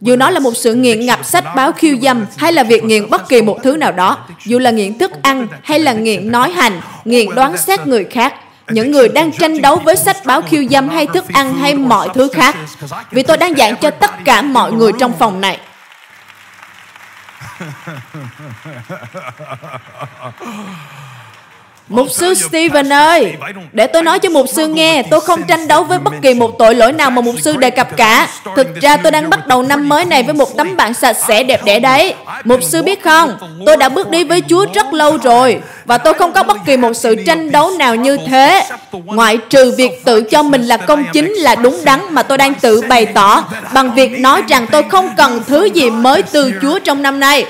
Dù 0.03 0.15
nó 0.15 0.29
là 0.29 0.39
một 0.39 0.53
sự 0.55 0.73
nghiện 0.73 1.05
ngập 1.05 1.25
sách 1.25 1.45
báo 1.55 1.71
khiêu 1.71 1.97
dâm 2.01 2.25
hay 2.37 2.53
là 2.53 2.63
việc 2.63 2.83
nghiện 2.83 3.09
bất 3.09 3.29
kỳ 3.29 3.41
một 3.41 3.59
thứ 3.63 3.77
nào 3.77 3.91
đó, 3.91 4.17
dù 4.45 4.59
là 4.59 4.71
nghiện 4.71 4.97
thức 4.97 5.11
ăn 5.21 5.47
hay 5.63 5.79
là 5.79 5.93
nghiện 5.93 6.31
nói 6.31 6.51
hành, 6.51 6.81
nghiện 7.05 7.35
đoán 7.35 7.57
xét 7.57 7.87
người 7.87 8.05
khác, 8.11 8.33
những 8.69 8.91
người 8.91 9.09
đang 9.09 9.31
tranh 9.31 9.61
đấu 9.61 9.75
với 9.75 9.95
sách 9.95 10.17
báo 10.25 10.41
khiêu 10.41 10.63
dâm 10.69 10.89
hay 10.89 11.07
thức 11.07 11.25
ăn 11.33 11.53
hay 11.53 11.75
mọi 11.75 12.09
thứ 12.13 12.29
khác. 12.33 12.55
Vì 13.11 13.23
tôi 13.23 13.37
đang 13.37 13.55
giảng 13.55 13.75
cho 13.81 13.91
tất 13.91 14.11
cả 14.25 14.41
mọi 14.41 14.71
người 14.71 14.91
trong 14.99 15.13
phòng 15.19 15.41
này. 15.41 15.59
Mục 21.89 22.07
sư 22.11 22.33
Stephen 22.33 22.93
ơi, 22.93 23.33
để 23.73 23.87
tôi 23.87 24.03
nói 24.03 24.19
cho 24.19 24.29
mục 24.29 24.49
sư 24.49 24.67
nghe, 24.67 25.03
tôi 25.03 25.21
không 25.21 25.43
tranh 25.43 25.67
đấu 25.67 25.83
với 25.83 25.99
bất 25.99 26.13
kỳ 26.21 26.33
một 26.33 26.55
tội 26.59 26.75
lỗi 26.75 26.93
nào 26.93 27.11
mà 27.11 27.21
mục 27.21 27.35
sư 27.41 27.57
đề 27.57 27.69
cập 27.69 27.97
cả. 27.97 28.27
Thực 28.55 28.81
ra 28.81 28.97
tôi 28.97 29.11
đang 29.11 29.29
bắt 29.29 29.47
đầu 29.47 29.63
năm 29.63 29.89
mới 29.89 30.05
này 30.05 30.23
với 30.23 30.33
một 30.33 30.57
tấm 30.57 30.75
bảng 30.75 30.93
sạch 30.93 31.17
sẽ 31.27 31.43
đẹp 31.43 31.63
đẽ 31.65 31.79
đấy. 31.79 32.13
Mục 32.43 32.63
sư 32.63 32.83
biết 32.83 33.03
không, 33.03 33.37
tôi 33.65 33.77
đã 33.77 33.89
bước 33.89 34.09
đi 34.09 34.23
với 34.23 34.41
Chúa 34.49 34.65
rất 34.73 34.93
lâu 34.93 35.17
rồi 35.17 35.59
và 35.85 35.97
tôi 35.97 36.13
không 36.13 36.31
có 36.31 36.43
bất 36.43 36.57
kỳ 36.65 36.77
một 36.77 36.93
sự 36.93 37.15
tranh 37.25 37.51
đấu 37.51 37.71
nào 37.71 37.95
như 37.95 38.17
thế. 38.27 38.69
Ngoại 38.91 39.37
trừ 39.49 39.73
việc 39.77 40.05
tự 40.05 40.21
cho 40.21 40.43
mình 40.43 40.63
là 40.63 40.77
công 40.77 41.05
chính 41.13 41.33
là 41.33 41.55
đúng 41.55 41.85
đắn 41.85 41.99
mà 42.09 42.23
tôi 42.23 42.37
đang 42.37 42.53
tự 42.53 42.81
bày 42.81 43.05
tỏ 43.05 43.43
bằng 43.73 43.95
việc 43.95 44.19
nói 44.19 44.41
rằng 44.47 44.67
tôi 44.71 44.83
không 44.83 45.09
cần 45.17 45.43
thứ 45.47 45.65
gì 45.65 45.89
mới 45.89 46.21
từ 46.21 46.51
Chúa 46.61 46.79
trong 46.79 47.01
năm 47.01 47.19
nay. 47.19 47.45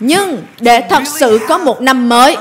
Nhưng 0.00 0.42
để 0.60 0.80
thật 0.90 1.02
sự 1.06 1.40
có 1.48 1.58
một 1.58 1.80
năm 1.80 2.08
mới, 2.08 2.36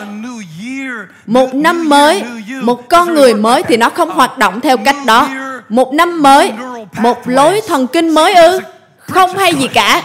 một 1.25 1.53
năm 1.55 1.89
mới, 1.89 2.23
một 2.61 2.89
con 2.89 3.13
người 3.15 3.33
mới 3.33 3.63
thì 3.63 3.77
nó 3.77 3.89
không 3.89 4.09
hoạt 4.09 4.37
động 4.37 4.61
theo 4.61 4.77
cách 4.77 4.95
đó. 5.05 5.29
Một 5.69 5.93
năm 5.93 6.21
mới, 6.21 6.51
một 6.97 7.17
lối 7.25 7.61
thần 7.67 7.87
kinh 7.87 8.09
mới 8.09 8.33
ư? 8.33 8.59
Không 8.99 9.37
hay 9.37 9.55
gì 9.55 9.67
cả. 9.67 10.03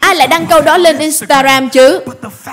Ai 0.00 0.14
lại 0.14 0.28
đăng 0.28 0.46
câu 0.46 0.60
đó 0.60 0.78
lên 0.78 0.98
Instagram 0.98 1.68
chứ? 1.68 2.00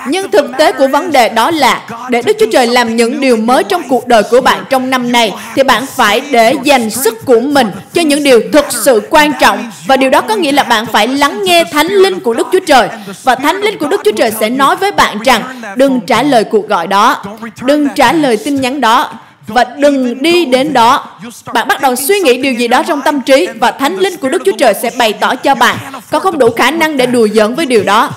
Nhưng 0.06 0.30
thực 0.30 0.46
tế 0.58 0.72
của 0.72 0.88
vấn 0.88 1.12
đề 1.12 1.28
đó 1.28 1.50
là 1.50 1.82
để 2.10 2.22
Đức 2.22 2.36
Chúa 2.40 2.46
Trời 2.52 2.66
làm 2.66 2.96
những 2.96 3.20
điều 3.20 3.36
mới 3.36 3.64
trong 3.64 3.82
cuộc 3.88 4.06
đời 4.06 4.22
của 4.30 4.40
bạn 4.40 4.64
trong 4.70 4.90
năm 4.90 5.12
này 5.12 5.32
thì 5.54 5.62
bạn 5.62 5.86
phải 5.96 6.20
để 6.30 6.54
dành 6.62 6.90
sức 6.90 7.24
của 7.24 7.40
mình 7.40 7.70
cho 7.92 8.02
những 8.02 8.22
điều 8.22 8.40
thực 8.52 8.64
sự 8.70 9.02
quan 9.10 9.32
trọng. 9.40 9.70
Và 9.86 9.96
điều 9.96 10.10
đó 10.10 10.20
có 10.20 10.34
nghĩa 10.34 10.52
là 10.52 10.62
bạn 10.62 10.86
phải 10.86 11.08
lắng 11.08 11.42
nghe 11.44 11.64
thánh 11.64 11.86
linh 11.86 12.20
của 12.20 12.34
Đức 12.34 12.46
Chúa 12.52 12.60
Trời. 12.66 12.88
Và 13.22 13.34
thánh 13.34 13.60
linh 13.60 13.78
của 13.78 13.86
Đức 13.86 14.00
Chúa 14.04 14.12
Trời 14.12 14.32
sẽ 14.40 14.50
nói 14.50 14.76
với 14.76 14.92
bạn 14.92 15.18
rằng 15.22 15.42
đừng 15.76 16.00
trả 16.00 16.22
lời 16.22 16.44
cuộc 16.44 16.68
gọi 16.68 16.86
đó, 16.86 17.24
đừng 17.62 17.88
trả 17.94 18.12
lời 18.12 18.36
tin 18.36 18.60
nhắn 18.60 18.80
đó, 18.80 19.12
và 19.46 19.64
đừng 19.64 20.22
đi 20.22 20.44
đến 20.44 20.72
đó. 20.72 21.06
Bạn 21.52 21.68
bắt 21.68 21.80
đầu 21.80 21.96
suy 21.96 22.20
nghĩ 22.20 22.42
điều 22.42 22.52
gì 22.52 22.68
đó 22.68 22.82
trong 22.82 23.02
tâm 23.02 23.20
trí 23.20 23.48
và 23.60 23.70
thánh 23.70 23.98
linh 23.98 24.16
của 24.16 24.28
Đức 24.28 24.42
Chúa 24.44 24.52
Trời 24.58 24.74
sẽ 24.82 24.90
bày 24.98 25.12
tỏ 25.12 25.34
cho 25.34 25.54
bạn. 25.54 25.76
Có 26.10 26.18
không 26.18 26.38
đủ 26.38 26.50
khả 26.56 26.70
năng 26.70 26.96
để 26.96 27.06
đùa 27.06 27.28
giỡn 27.28 27.54
với 27.54 27.66
điều 27.66 27.82
đó. 27.82 28.10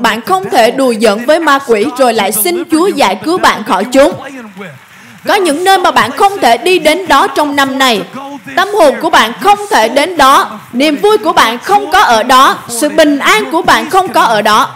Bạn 0.00 0.20
không 0.20 0.50
thể 0.50 0.70
đùa 0.70 0.94
giỡn 1.00 1.24
với 1.24 1.40
ma 1.40 1.58
quỷ 1.66 1.86
rồi 1.98 2.14
lại 2.14 2.32
xin 2.32 2.62
Chúa 2.70 2.86
giải 2.86 3.20
cứu 3.24 3.38
bạn 3.38 3.64
khỏi 3.64 3.84
chúng. 3.84 4.12
Có 5.26 5.34
những 5.34 5.64
nơi 5.64 5.78
mà 5.78 5.90
bạn 5.90 6.10
không 6.10 6.38
thể 6.38 6.56
đi 6.56 6.78
đến 6.78 7.08
đó 7.08 7.26
trong 7.26 7.56
năm 7.56 7.78
này. 7.78 8.02
Tâm 8.56 8.68
hồn 8.68 8.94
của 9.02 9.10
bạn 9.10 9.32
không 9.40 9.58
thể 9.70 9.88
đến 9.88 10.16
đó. 10.16 10.60
Niềm 10.72 10.96
vui 10.96 11.18
của 11.18 11.32
bạn 11.32 11.58
không 11.58 11.90
có 11.90 12.00
ở 12.00 12.22
đó. 12.22 12.58
Sự 12.68 12.88
bình 12.88 13.18
an 13.18 13.50
của 13.52 13.62
bạn 13.62 13.90
không 13.90 14.08
có 14.08 14.22
ở 14.22 14.42
đó. 14.42 14.70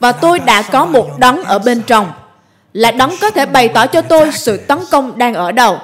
Và 0.00 0.12
tôi 0.12 0.38
đã 0.38 0.62
có 0.62 0.84
một 0.84 1.18
đấng 1.18 1.44
ở 1.44 1.58
bên 1.58 1.82
trong 1.82 2.12
là 2.74 2.90
đấng 2.90 3.10
có 3.20 3.30
thể 3.30 3.46
bày 3.46 3.68
tỏ 3.68 3.86
cho 3.86 4.02
tôi 4.02 4.32
sự 4.32 4.56
tấn 4.56 4.78
công 4.90 5.18
đang 5.18 5.34
ở 5.34 5.52
đâu. 5.52 5.78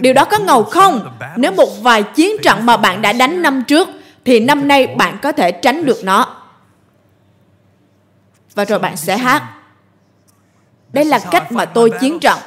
Điều 0.00 0.12
đó 0.12 0.24
có 0.24 0.38
ngầu 0.38 0.64
không? 0.64 1.18
Nếu 1.36 1.52
một 1.52 1.68
vài 1.82 2.02
chiến 2.02 2.36
trận 2.42 2.66
mà 2.66 2.76
bạn 2.76 3.02
đã 3.02 3.12
đánh 3.12 3.42
năm 3.42 3.64
trước, 3.64 3.88
thì 4.24 4.40
năm 4.40 4.68
nay 4.68 4.86
bạn 4.86 5.18
có 5.22 5.32
thể 5.32 5.52
tránh 5.52 5.84
được 5.84 6.04
nó. 6.04 6.42
Và 8.54 8.64
rồi 8.64 8.78
bạn 8.78 8.96
sẽ 8.96 9.16
hát. 9.16 9.42
Đây 10.92 11.04
là 11.04 11.18
cách 11.30 11.52
mà 11.52 11.64
tôi 11.64 11.90
chiến 12.00 12.20
trận. 12.20 12.38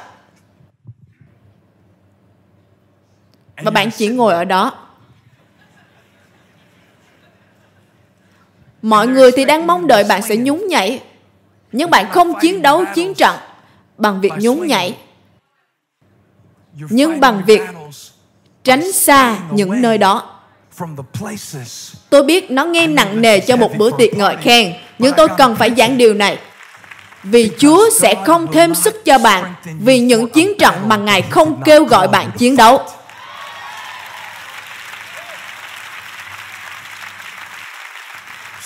Và 3.62 3.70
bạn 3.70 3.90
chỉ 3.90 4.08
ngồi 4.08 4.34
ở 4.34 4.44
đó. 4.44 4.72
Mọi 8.82 9.06
người 9.06 9.32
thì 9.36 9.44
đang 9.44 9.66
mong 9.66 9.86
đợi 9.86 10.04
bạn 10.04 10.22
sẽ 10.22 10.36
nhún 10.36 10.66
nhảy. 10.68 11.02
Nhưng 11.72 11.90
bạn 11.90 12.10
không 12.10 12.32
chiến 12.40 12.62
đấu 12.62 12.84
chiến 12.94 13.14
trận 13.14 13.36
bằng 14.00 14.20
việc 14.20 14.32
nhún 14.38 14.66
nhảy. 14.66 14.96
nhưng 16.90 17.20
bằng 17.20 17.42
việc 17.46 17.62
tránh 18.64 18.92
xa 18.92 19.38
những 19.50 19.82
nơi 19.82 19.98
đó. 19.98 20.40
tôi 22.10 22.22
biết 22.22 22.50
nó 22.50 22.64
nghe 22.64 22.86
nặng 22.86 23.22
nề 23.22 23.40
cho 23.40 23.56
một 23.56 23.76
bữa 23.78 23.90
tiệc 23.98 24.14
ngợi 24.14 24.36
khen 24.36 24.72
nhưng 24.98 25.14
tôi 25.16 25.28
cần 25.38 25.56
phải 25.56 25.70
giảng 25.76 25.98
điều 25.98 26.14
này. 26.14 26.38
Vì 27.22 27.50
chúa 27.58 27.90
sẽ 28.00 28.14
không 28.26 28.52
thêm 28.52 28.74
sức 28.74 29.04
cho 29.04 29.18
bạn 29.18 29.54
vì 29.80 29.98
những 29.98 30.28
chiến 30.28 30.52
trận 30.58 30.88
mà 30.88 30.96
ngài 30.96 31.22
không 31.22 31.62
kêu 31.64 31.84
gọi 31.84 32.08
bạn 32.08 32.30
chiến 32.38 32.56
đấu. 32.56 32.82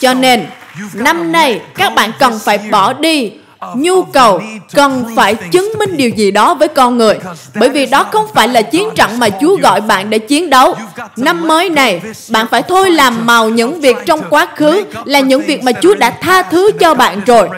Cho 0.00 0.14
nên 0.14 0.46
năm 0.94 1.32
nay 1.32 1.60
các 1.74 1.94
bạn 1.94 2.12
cần 2.18 2.38
phải 2.44 2.58
bỏ 2.58 2.92
đi 2.92 3.32
nhu 3.76 4.02
cầu 4.02 4.40
cần 4.74 5.04
phải 5.16 5.34
chứng 5.34 5.72
minh 5.78 5.96
điều 5.96 6.10
gì 6.10 6.30
đó 6.30 6.54
với 6.54 6.68
con 6.68 6.98
người 6.98 7.18
bởi 7.54 7.68
vì 7.68 7.86
đó 7.86 8.04
không 8.04 8.26
phải 8.34 8.48
là 8.48 8.62
chiến 8.62 8.88
trận 8.94 9.18
mà 9.18 9.28
chúa 9.40 9.56
gọi 9.56 9.80
bạn 9.80 10.10
để 10.10 10.18
chiến 10.18 10.50
đấu. 10.50 10.74
Năm 11.16 11.48
mới 11.48 11.70
này 11.70 12.00
bạn 12.30 12.46
phải 12.50 12.62
thôi 12.62 12.90
làm 12.90 13.26
màu 13.26 13.48
những 13.48 13.80
việc 13.80 13.96
trong 14.06 14.20
quá 14.30 14.46
khứ 14.56 14.84
là 15.04 15.20
những 15.20 15.42
việc 15.42 15.64
mà 15.64 15.72
chúa 15.72 15.94
đã 15.94 16.10
tha 16.10 16.42
thứ 16.42 16.70
cho 16.80 16.94
bạn 16.94 17.20
rồi. 17.26 17.48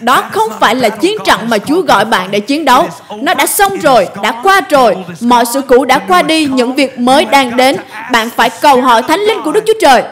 đó 0.00 0.22
không 0.32 0.50
phải 0.60 0.74
là 0.74 0.88
chiến 0.88 1.16
trận 1.24 1.40
mà 1.48 1.58
chúa 1.58 1.82
gọi 1.82 2.04
bạn 2.04 2.30
để 2.30 2.40
chiến 2.40 2.64
đấu. 2.64 2.88
Nó 3.22 3.34
đã 3.34 3.46
xong 3.46 3.76
rồi 3.76 4.08
đã 4.22 4.40
qua 4.42 4.60
rồi. 4.70 4.96
Mọi 5.20 5.44
sự 5.44 5.60
cũ 5.62 5.84
đã 5.84 5.98
qua 5.98 6.22
đi 6.22 6.46
những 6.46 6.74
việc 6.74 6.98
mới 6.98 7.24
đang 7.24 7.56
đến. 7.56 7.76
bạn 8.12 8.30
phải 8.36 8.50
cầu 8.60 8.82
hỏi 8.82 9.02
thánh 9.02 9.20
linh 9.20 9.42
của 9.44 9.52
đức 9.52 9.64
chúa 9.66 9.80
trời 9.80 10.02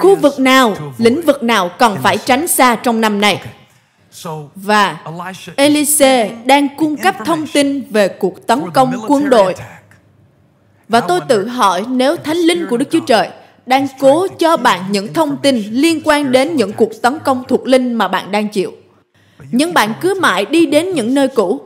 khu 0.00 0.16
vực 0.16 0.40
nào 0.40 0.76
lĩnh 0.98 1.22
vực 1.22 1.42
nào 1.42 1.70
cần 1.78 1.96
phải 2.02 2.16
tránh 2.16 2.48
xa 2.48 2.74
trong 2.74 3.00
năm 3.00 3.20
này 3.20 3.40
và 4.54 4.98
Elise 5.56 6.30
đang 6.44 6.68
cung 6.76 6.96
cấp 6.96 7.14
thông 7.24 7.46
tin 7.46 7.82
về 7.90 8.08
cuộc 8.08 8.46
tấn 8.46 8.70
công 8.74 8.92
quân 9.08 9.30
đội. 9.30 9.54
Và 10.88 11.00
tôi 11.00 11.20
tự 11.28 11.46
hỏi 11.46 11.84
nếu 11.88 12.16
Thánh 12.16 12.36
Linh 12.36 12.66
của 12.70 12.76
Đức 12.76 12.88
Chúa 12.90 13.00
Trời 13.06 13.28
đang 13.66 13.86
cố 14.00 14.26
cho 14.38 14.56
bạn 14.56 14.82
những 14.90 15.12
thông 15.12 15.36
tin 15.36 15.62
liên 15.70 16.00
quan 16.04 16.32
đến 16.32 16.56
những 16.56 16.72
cuộc 16.72 17.02
tấn 17.02 17.18
công 17.24 17.44
thuộc 17.48 17.66
linh 17.66 17.94
mà 17.94 18.08
bạn 18.08 18.32
đang 18.32 18.48
chịu. 18.48 18.72
Nhưng 19.50 19.74
bạn 19.74 19.92
cứ 20.00 20.14
mãi 20.20 20.44
đi 20.44 20.66
đến 20.66 20.92
những 20.92 21.14
nơi 21.14 21.28
cũ. 21.28 21.60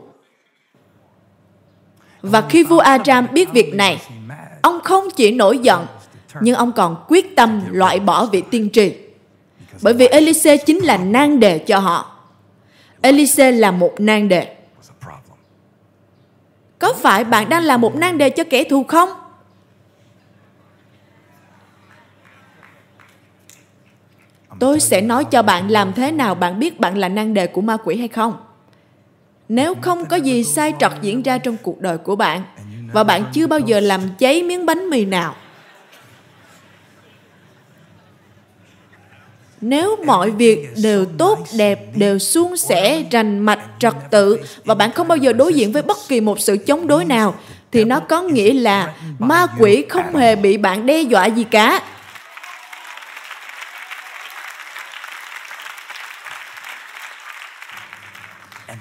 Và 2.21 2.41
khi 2.49 2.63
vua 2.63 2.79
Aram 2.79 3.27
biết 3.31 3.51
việc 3.51 3.73
này, 3.73 4.01
ông 4.61 4.79
không 4.83 5.03
chỉ 5.15 5.31
nổi 5.31 5.57
giận, 5.57 5.85
nhưng 6.41 6.55
ông 6.55 6.71
còn 6.71 6.95
quyết 7.07 7.35
tâm 7.35 7.61
loại 7.71 7.99
bỏ 7.99 8.25
vị 8.25 8.43
tiên 8.51 8.69
tri. 8.73 8.93
Bởi 9.81 9.93
vì 9.93 10.07
Elise 10.07 10.57
chính 10.57 10.79
là 10.79 10.97
nan 10.97 11.39
đề 11.39 11.59
cho 11.59 11.79
họ. 11.79 12.12
Elise 13.03 13.51
là 13.51 13.71
một 13.71 13.93
nan 13.99 14.29
đề. 14.29 14.55
Có 16.79 16.93
phải 16.93 17.23
bạn 17.23 17.49
đang 17.49 17.63
là 17.63 17.77
một 17.77 17.95
nan 17.95 18.17
đề 18.17 18.29
cho 18.29 18.43
kẻ 18.49 18.63
thù 18.63 18.83
không? 18.83 19.09
Tôi 24.59 24.79
sẽ 24.79 25.01
nói 25.01 25.25
cho 25.25 25.41
bạn 25.41 25.71
làm 25.71 25.93
thế 25.93 26.11
nào 26.11 26.35
bạn 26.35 26.59
biết 26.59 26.79
bạn 26.79 26.97
là 26.97 27.09
nan 27.09 27.33
đề 27.33 27.47
của 27.47 27.61
ma 27.61 27.77
quỷ 27.83 27.97
hay 27.97 28.07
không. 28.07 28.37
Nếu 29.49 29.75
không 29.81 30.05
có 30.05 30.15
gì 30.15 30.43
sai 30.43 30.73
trật 30.79 30.91
diễn 31.01 31.21
ra 31.21 31.37
trong 31.37 31.57
cuộc 31.63 31.81
đời 31.81 31.97
của 31.97 32.15
bạn 32.15 32.41
và 32.93 33.03
bạn 33.03 33.23
chưa 33.33 33.47
bao 33.47 33.59
giờ 33.59 33.79
làm 33.79 34.01
cháy 34.17 34.43
miếng 34.43 34.65
bánh 34.65 34.89
mì 34.89 35.05
nào, 35.05 35.35
nếu 39.63 39.95
mọi 40.05 40.31
việc 40.31 40.69
đều 40.83 41.05
tốt, 41.17 41.39
đẹp, 41.57 41.79
đều 41.95 42.19
suôn 42.19 42.57
sẻ, 42.57 43.03
rành 43.11 43.39
mạch, 43.39 43.59
trật 43.79 43.93
tự 44.11 44.39
và 44.65 44.75
bạn 44.75 44.91
không 44.91 45.07
bao 45.07 45.17
giờ 45.17 45.33
đối 45.33 45.53
diện 45.53 45.71
với 45.71 45.81
bất 45.81 45.97
kỳ 46.07 46.21
một 46.21 46.39
sự 46.39 46.57
chống 46.57 46.87
đối 46.87 47.05
nào, 47.05 47.35
thì 47.71 47.83
nó 47.83 47.99
có 47.99 48.21
nghĩa 48.21 48.53
là 48.53 48.93
ma 49.19 49.47
quỷ 49.59 49.85
không 49.89 50.15
hề 50.15 50.35
bị 50.35 50.57
bạn 50.57 50.85
đe 50.85 51.01
dọa 51.01 51.25
gì 51.25 51.43
cả 51.43 51.81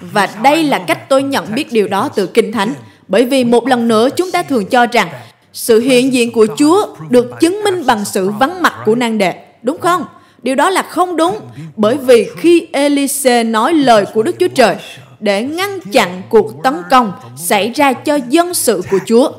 Và 0.01 0.29
đây 0.43 0.65
là 0.65 0.79
cách 0.87 1.09
tôi 1.09 1.23
nhận 1.23 1.55
biết 1.55 1.73
điều 1.73 1.89
đó 1.89 2.09
từ 2.15 2.27
Kinh 2.27 2.53
Thánh. 2.53 2.75
Bởi 3.09 3.25
vì 3.25 3.45
một 3.45 3.69
lần 3.69 3.89
nữa, 3.89 4.09
chúng 4.17 4.31
ta 4.31 4.43
thường 4.43 4.67
cho 4.67 4.87
rằng 4.87 5.09
sự 5.53 5.81
hiện 5.81 6.13
diện 6.13 6.33
của 6.33 6.47
Chúa 6.59 6.87
được 7.11 7.31
chứng 7.41 7.65
minh 7.65 7.87
bằng 7.87 8.05
sự 8.05 8.31
vắng 8.31 8.63
mặt 8.63 8.75
của 8.85 8.95
nan 8.95 9.19
đề. 9.19 9.35
Đúng 9.63 9.79
không? 9.81 10.05
Điều 10.43 10.55
đó 10.55 10.71
là 10.71 10.83
không 10.83 11.17
đúng. 11.17 11.41
Bởi 11.77 11.97
vì 11.97 12.31
khi 12.37 12.67
Elise 12.73 13.45
nói 13.45 13.75
lời 13.75 14.05
của 14.15 14.23
Đức 14.23 14.37
Chúa 14.41 14.49
Trời 14.49 14.77
để 15.21 15.43
ngăn 15.43 15.81
chặn 15.93 16.23
cuộc 16.29 16.63
tấn 16.63 16.75
công 16.91 17.13
xảy 17.37 17.71
ra 17.71 17.93
cho 17.93 18.19
dân 18.29 18.55
sự 18.55 18.83
của 18.91 18.99
Chúa, 19.07 19.33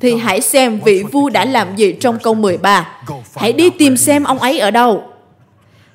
thì 0.00 0.16
hãy 0.16 0.40
xem 0.40 0.80
vị 0.84 1.02
vua 1.12 1.28
đã 1.28 1.44
làm 1.44 1.76
gì 1.76 1.92
trong 1.92 2.18
câu 2.22 2.34
13. 2.34 2.88
Hãy 3.34 3.52
đi 3.52 3.70
tìm 3.70 3.96
xem 3.96 4.24
ông 4.24 4.38
ấy 4.38 4.58
ở 4.58 4.70
đâu 4.70 5.02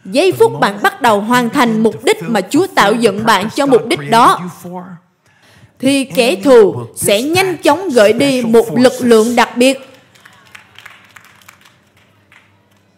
giây 0.06 0.32
phút 0.32 0.60
bạn 0.60 0.80
bắt 0.84 1.02
đầu 1.02 1.20
hoàn 1.20 1.50
thành 1.50 1.84
mục 1.84 2.04
đích 2.04 2.18
mà 2.22 2.42
Chúa 2.42 2.68
tạo 2.76 2.94
dựng 2.94 3.26
bạn 3.26 3.50
cho 3.56 3.66
mục 3.66 3.88
đích 3.88 4.10
đó, 4.10 4.40
thì 5.80 6.04
kẻ 6.04 6.36
thù 6.36 6.76
sẽ 6.96 7.22
nhanh 7.22 7.58
chóng 7.58 7.90
gửi 7.90 8.14
đi 8.14 8.42
một 8.42 8.78
lực 8.78 8.94
lượng 9.00 9.36
đặc 9.36 9.58
biệt. 9.58 9.91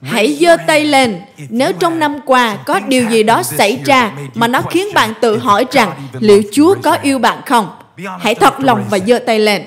Hãy 0.04 0.38
giơ 0.42 0.58
tay 0.68 0.86
lên 0.86 1.22
nếu 1.50 1.74
trong 1.74 2.00
năm 2.00 2.20
qua 2.26 2.56
có 2.66 2.80
điều 2.80 3.10
gì 3.10 3.24
đó 3.24 3.44
xảy 3.44 3.80
ra 3.86 4.12
mà 4.34 4.48
nó 4.48 4.62
khiến 4.62 4.88
bạn 4.94 5.14
tự 5.22 5.38
hỏi 5.38 5.66
rằng 5.72 5.92
liệu 6.20 6.42
Chúa 6.52 6.76
có 6.84 6.98
yêu 7.02 7.20
bạn 7.20 7.42
không? 7.46 7.72
Hãy 8.20 8.36
thật 8.36 8.60
lòng 8.60 8.86
và 8.90 9.00
giơ 9.00 9.20
tay 9.20 9.40
lên. 9.40 9.66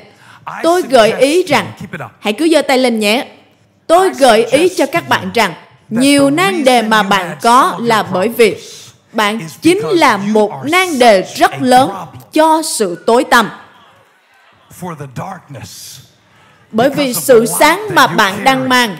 Tôi 0.62 0.82
gợi 0.82 1.12
ý 1.12 1.42
rằng 1.42 1.72
hãy 2.20 2.32
cứ 2.32 2.48
giơ 2.48 2.62
tay 2.62 2.78
lên 2.78 2.98
nhé. 2.98 3.26
Tôi 3.86 4.10
gợi 4.10 4.44
ý 4.44 4.68
cho 4.76 4.86
các 4.86 5.08
bạn 5.08 5.30
rằng 5.34 5.54
nhiều 5.88 6.30
nan 6.30 6.64
đề 6.64 6.82
mà 6.82 7.02
bạn 7.02 7.36
có 7.42 7.76
là 7.80 8.02
bởi 8.02 8.28
vì 8.28 8.56
bạn 9.12 9.40
chính 9.62 9.80
là 9.86 10.16
một 10.16 10.52
nan 10.64 10.98
đề 10.98 11.24
rất 11.36 11.62
lớn 11.62 11.90
cho 12.32 12.62
sự 12.62 13.04
tối 13.06 13.24
tăm 13.24 13.50
bởi 16.72 16.90
vì 16.90 17.14
sự 17.14 17.46
sáng 17.58 17.80
mà 17.94 18.06
bạn 18.06 18.44
đang 18.44 18.68
mang 18.68 18.96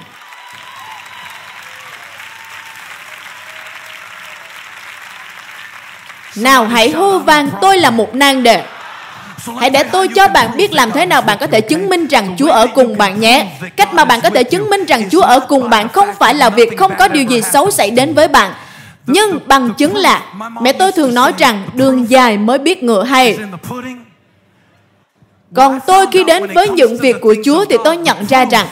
nào 6.37 6.67
hãy 6.67 6.91
hô 6.91 7.19
vang, 7.19 7.51
tôi 7.61 7.79
là 7.79 7.91
một 7.91 8.15
nan 8.15 8.43
đề 8.43 8.63
Hãy 9.61 9.71
để 9.71 9.83
tôi 9.83 10.09
cho 10.09 10.29
bạn 10.29 10.51
biết 10.57 10.73
làm 10.73 10.91
thế 10.91 11.07
nào 11.07 11.23
bạn 11.23 11.39
có 11.41 11.47
thể 11.47 11.61
chứng 11.61 11.89
minh 11.89 12.07
rằng 12.07 12.35
Chúa 12.39 12.51
ở 12.51 12.67
cùng 12.75 12.99
bạn 12.99 13.21
nhé. 13.21 13.47
Cách 13.77 13.95
mà 13.95 14.05
bạn 14.05 14.21
có 14.21 14.31
thể 14.31 14.45
chứng 14.45 14.71
minh 14.71 14.85
rằng 14.85 15.11
Chúa 15.11 15.21
ở 15.21 15.41
cùng 15.41 15.71
bạn 15.71 15.89
không 15.89 16.09
phải 16.19 16.35
là 16.35 16.51
việc 16.51 16.79
không 16.79 16.93
có 16.99 17.09
điều 17.09 17.23
gì 17.23 17.43
xấu 17.43 17.71
xảy 17.71 17.91
đến 17.91 18.15
với 18.15 18.29
bạn. 18.29 18.53
Nhưng 19.07 19.39
bằng 19.47 19.75
chứng 19.79 19.97
là, 19.97 20.23
mẹ 20.61 20.73
tôi 20.73 20.93
thường 20.93 21.15
nói 21.15 21.33
rằng 21.39 21.69
đường 21.75 22.11
dài 22.11 22.39
mới 22.39 22.59
biết 22.59 22.83
ngựa 22.83 23.03
hay. 23.03 23.39
Còn 25.55 25.81
tôi 25.87 26.07
khi 26.13 26.25
đến 26.25 26.47
với 26.55 26.69
những 26.69 26.99
việc 26.99 27.17
của 27.21 27.35
Chúa 27.45 27.65
thì 27.65 27.77
tôi 27.85 27.97
nhận 27.97 28.27
ra 28.27 28.45
rằng, 28.45 28.67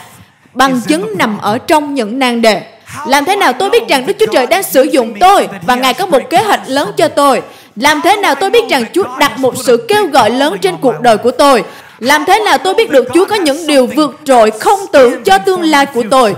bằng 0.55 0.81
chứng 0.89 1.19
nằm 1.19 1.39
ở 1.39 1.59
trong 1.59 1.95
những 1.95 2.19
nan 2.19 2.43
đề. 2.43 2.74
Làm 3.07 3.25
thế 3.25 3.37
nào 3.37 3.53
tôi 3.53 3.71
biết 3.71 3.89
rằng 3.89 4.07
Đức 4.07 4.17
Chúa 4.21 4.33
Trời 4.33 4.47
đang 4.47 4.63
sử 4.63 4.83
dụng 4.83 5.15
tôi 5.21 5.49
và 5.67 5.75
Ngài 5.75 5.95
có 5.95 6.07
một 6.07 6.23
kế 6.31 6.39
hoạch 6.39 6.61
lớn 6.67 6.93
cho 6.97 7.09
tôi? 7.09 7.43
Làm 7.77 8.01
thế 8.05 8.17
nào 8.17 8.35
tôi 8.35 8.51
biết 8.51 8.69
rằng 8.71 8.85
Chúa 8.95 9.05
đặt 9.19 9.39
một 9.39 9.55
sự 9.65 9.87
kêu 9.89 10.07
gọi 10.07 10.31
lớn 10.31 10.57
trên 10.61 10.77
cuộc 10.77 11.01
đời 11.01 11.17
của 11.17 11.31
tôi? 11.31 11.65
Làm 11.99 12.25
thế 12.25 12.41
nào 12.41 12.59
tôi 12.59 12.75
biết 12.75 12.91
được 12.91 13.09
Chúa 13.15 13.25
có 13.25 13.37
những 13.37 13.67
điều 13.67 13.87
vượt 13.87 14.17
trội 14.25 14.51
không 14.51 14.81
tưởng 14.93 15.25
cho 15.25 15.39
tương 15.39 15.63
lai 15.63 15.87
của 15.87 16.03
tôi? 16.11 16.35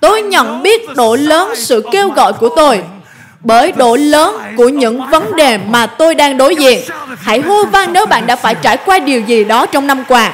Tôi 0.00 0.22
nhận 0.22 0.62
biết 0.62 0.94
độ 0.96 1.16
lớn 1.16 1.52
sự 1.56 1.82
kêu 1.92 2.10
gọi 2.10 2.32
của 2.32 2.48
tôi 2.56 2.82
bởi 3.46 3.72
độ 3.72 3.96
lớn 3.96 4.36
của 4.56 4.68
những 4.68 5.10
vấn 5.10 5.36
đề 5.36 5.58
mà 5.58 5.86
tôi 5.86 6.14
đang 6.14 6.36
đối 6.36 6.56
diện. 6.56 6.80
Hãy 7.20 7.40
hô 7.40 7.64
vang 7.64 7.92
nếu 7.92 8.06
bạn 8.06 8.26
đã 8.26 8.36
phải 8.36 8.54
trải 8.62 8.76
qua 8.76 8.98
điều 8.98 9.20
gì 9.20 9.44
đó 9.44 9.66
trong 9.66 9.86
năm 9.86 10.04
qua. 10.08 10.32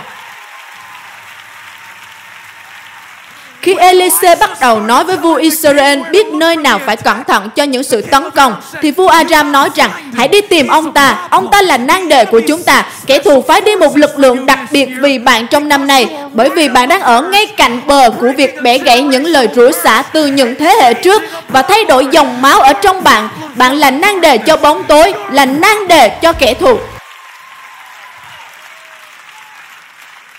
Khi 3.62 3.74
Elise 3.74 4.34
bắt 4.34 4.50
đầu 4.60 4.80
nói 4.80 5.04
với 5.04 5.16
vua 5.16 5.34
Israel 5.34 6.00
biết 6.10 6.26
nơi 6.26 6.56
nào 6.56 6.80
phải 6.86 6.96
cẩn 6.96 7.24
thận 7.24 7.50
cho 7.56 7.64
những 7.64 7.84
sự 7.84 8.02
tấn 8.02 8.30
công, 8.30 8.56
thì 8.82 8.90
vua 8.90 9.08
Aram 9.08 9.52
nói 9.52 9.68
rằng 9.74 9.90
hãy 10.16 10.28
đi 10.28 10.40
tìm 10.40 10.66
ông 10.66 10.92
ta, 10.92 11.28
ông 11.30 11.50
ta 11.50 11.62
là 11.62 11.78
nang 11.78 12.08
đề 12.08 12.24
của 12.24 12.40
chúng 12.48 12.62
ta. 12.62 12.86
Kẻ 13.06 13.18
thù 13.18 13.42
phái 13.48 13.60
đi 13.60 13.76
một 13.76 13.96
lực 13.96 14.18
lượng 14.18 14.46
đặc 14.46 14.58
biệt 14.70 14.88
vì 15.00 15.18
bạn 15.18 15.46
trong 15.46 15.68
năm 15.68 15.86
nay, 15.86 16.16
bởi 16.32 16.50
vì 16.50 16.68
bạn 16.68 16.88
đang 16.88 17.00
ở 17.00 17.22
ngay 17.22 17.46
cạnh 17.46 17.80
bờ 17.86 18.10
của 18.20 18.32
việc 18.36 18.62
bẻ 18.62 18.78
gãy 18.78 19.02
những 19.02 19.26
lời 19.26 19.48
rủa 19.54 19.70
xả 19.72 20.02
từ 20.02 20.26
những 20.26 20.54
thế 20.58 20.76
hệ 20.82 20.94
trước 20.94 21.22
và 21.48 21.62
thay 21.62 21.84
đổi 21.84 22.06
dòng 22.06 22.42
máu 22.42 22.60
ở 22.60 22.72
trong 22.72 23.04
bạn. 23.04 23.28
Bạn 23.54 23.76
là 23.76 23.90
nang 23.90 24.20
đề 24.20 24.38
cho 24.38 24.56
bóng 24.56 24.84
tối, 24.84 25.14
là 25.30 25.46
nang 25.46 25.88
đề 25.88 26.08
cho 26.08 26.32
kẻ 26.32 26.54
thù. 26.54 26.78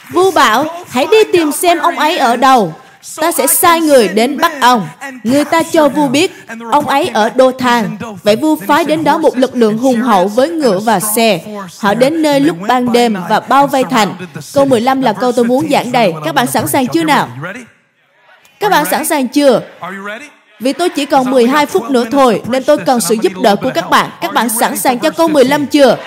Vua 0.09 0.31
bảo, 0.31 0.65
hãy 0.91 1.07
đi 1.11 1.23
tìm 1.33 1.51
xem 1.51 1.79
ông 1.79 1.99
ấy 1.99 2.17
ở 2.17 2.35
đâu 2.35 2.73
ta 3.21 3.31
sẽ 3.31 3.47
sai 3.47 3.81
người 3.81 4.07
đến 4.07 4.37
bắt 4.37 4.51
ông. 4.61 4.87
Người 5.23 5.45
ta 5.45 5.63
cho 5.63 5.89
vua 5.89 6.07
biết, 6.07 6.31
ông 6.71 6.87
ấy 6.87 7.07
ở 7.07 7.29
Đô 7.29 7.51
Thang. 7.51 7.97
Vậy 8.23 8.35
vua 8.35 8.55
phái 8.55 8.83
đến 8.83 9.03
đó 9.03 9.17
một 9.17 9.37
lực 9.37 9.55
lượng 9.55 9.77
hùng 9.77 10.01
hậu 10.01 10.27
với 10.27 10.49
ngựa 10.49 10.79
và 10.79 10.99
xe. 10.99 11.41
Họ 11.79 11.93
đến 11.93 12.21
nơi 12.21 12.39
lúc 12.39 12.57
ban 12.67 12.91
đêm 12.91 13.17
và 13.29 13.39
bao 13.39 13.67
vây 13.67 13.83
thành. 13.83 14.15
Câu 14.53 14.65
15 14.65 15.01
là 15.01 15.13
câu 15.13 15.31
tôi 15.31 15.45
muốn 15.45 15.67
giảng 15.71 15.91
đầy. 15.91 16.13
Các 16.25 16.35
bạn 16.35 16.47
sẵn 16.47 16.67
sàng 16.67 16.87
chưa 16.87 17.03
nào? 17.03 17.29
Các 18.59 18.69
bạn 18.69 18.85
sẵn 18.85 19.05
sàng 19.05 19.27
chưa? 19.27 19.61
Vì 20.59 20.73
tôi 20.73 20.89
chỉ 20.89 21.05
còn 21.05 21.31
12 21.31 21.65
phút 21.65 21.89
nữa 21.89 22.05
thôi, 22.11 22.41
nên 22.47 22.63
tôi 22.63 22.77
cần 22.77 23.01
sự 23.01 23.15
giúp 23.21 23.33
đỡ 23.43 23.55
của 23.55 23.71
các 23.73 23.89
bạn. 23.89 24.09
Các 24.21 24.33
bạn 24.33 24.49
sẵn 24.49 24.77
sàng 24.77 24.99
cho 24.99 25.09
câu 25.09 25.27
15 25.27 25.65
chưa? 25.65 25.97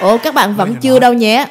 Ồ, 0.00 0.18
các 0.18 0.34
bạn 0.34 0.56
vẫn 0.56 0.74
chưa 0.80 0.98
đâu 0.98 1.12
nhé. 1.12 1.46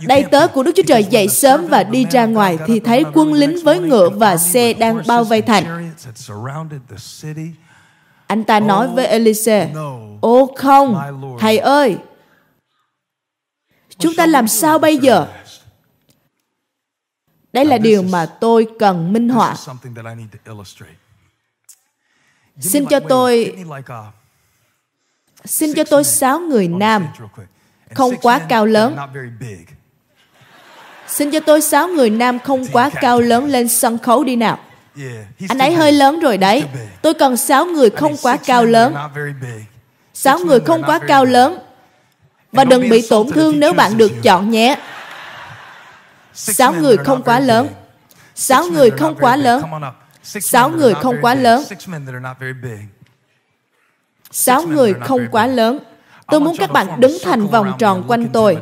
Đầy 0.00 0.24
tớ 0.30 0.48
của 0.48 0.62
Đức 0.62 0.72
Chúa 0.76 0.82
Trời 0.82 1.04
dậy 1.04 1.28
sớm 1.28 1.66
và 1.66 1.84
đi 1.84 2.06
ra 2.10 2.26
ngoài 2.26 2.58
thì 2.66 2.80
thấy 2.80 3.04
quân 3.14 3.32
lính 3.32 3.64
với 3.64 3.80
ngựa 3.80 4.08
và 4.10 4.36
xe 4.36 4.72
đang 4.72 5.02
bao 5.06 5.24
vây 5.24 5.42
thành. 5.42 5.92
Anh 8.26 8.44
ta 8.44 8.60
nói 8.60 8.88
với 8.88 9.06
Elise, 9.06 9.72
Ô 10.20 10.54
không, 10.56 11.00
thầy 11.40 11.58
ơi, 11.58 11.98
chúng 13.98 14.14
ta 14.14 14.26
làm 14.26 14.48
sao 14.48 14.78
bây 14.78 14.98
giờ? 14.98 15.26
Đây 17.52 17.64
là 17.64 17.78
điều 17.78 18.02
mà 18.02 18.26
tôi 18.26 18.66
cần 18.78 19.12
minh 19.12 19.28
họa. 19.28 19.56
Xin 22.60 22.86
cho 22.86 23.00
tôi 23.00 23.56
xin 25.44 25.74
cho 25.74 25.84
tôi 25.84 26.04
sáu 26.04 26.40
người 26.40 26.68
nam 26.68 27.06
không 27.94 28.16
quá 28.22 28.40
cao 28.48 28.66
lớn 28.66 28.96
Xin 31.08 31.30
cho 31.30 31.40
tôi 31.40 31.60
sáu 31.60 31.88
người 31.88 32.10
nam 32.10 32.38
không 32.38 32.66
quá 32.72 32.90
cao 33.00 33.20
lớn 33.20 33.44
lên 33.44 33.68
sân 33.68 33.98
khấu 33.98 34.24
đi 34.24 34.36
nào. 34.36 34.58
Anh 35.48 35.58
ấy 35.58 35.74
hơi 35.74 35.92
lớn 35.92 36.20
rồi 36.20 36.38
đấy. 36.38 36.64
Tôi 37.02 37.14
cần 37.14 37.36
sáu 37.36 37.64
người 37.64 37.90
không 37.90 38.16
quá 38.22 38.36
cao 38.46 38.64
lớn. 38.64 38.94
Sáu 40.14 40.38
người 40.38 40.60
không 40.60 40.82
quá 40.82 40.98
cao 41.08 41.24
lớn. 41.24 41.58
Và 42.52 42.64
đừng 42.64 42.88
bị 42.88 43.06
tổn 43.10 43.30
thương 43.30 43.60
nếu 43.60 43.72
bạn 43.72 43.96
được 43.96 44.12
chọn 44.22 44.50
nhé. 44.50 44.78
Sáu 46.34 46.72
người 46.72 46.96
không 46.96 47.22
quá 47.22 47.40
lớn. 47.40 47.68
Sáu 48.34 48.64
người 48.64 48.90
không 48.90 49.14
quá 49.20 49.36
lớn. 49.36 49.62
Sáu 50.22 50.70
người 50.70 50.94
không 50.94 51.16
quá 51.22 51.34
lớn. 51.34 51.64
Sáu 54.30 54.62
người 54.62 54.94
không 54.94 55.28
quá 55.30 55.46
lớn. 55.46 55.78
Tôi 56.26 56.40
muốn 56.40 56.56
các 56.56 56.72
bạn 56.72 57.00
đứng 57.00 57.16
thành 57.24 57.46
vòng 57.46 57.72
tròn 57.78 58.04
quanh 58.08 58.28
tôi 58.28 58.58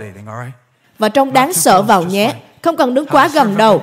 và 0.98 1.08
trong 1.08 1.32
đáng 1.32 1.52
sợ 1.52 1.82
vào 1.82 2.02
nhé. 2.02 2.34
Không 2.62 2.76
cần 2.76 2.94
đứng 2.94 3.06
quá 3.06 3.28
gần 3.34 3.56
đâu. 3.56 3.82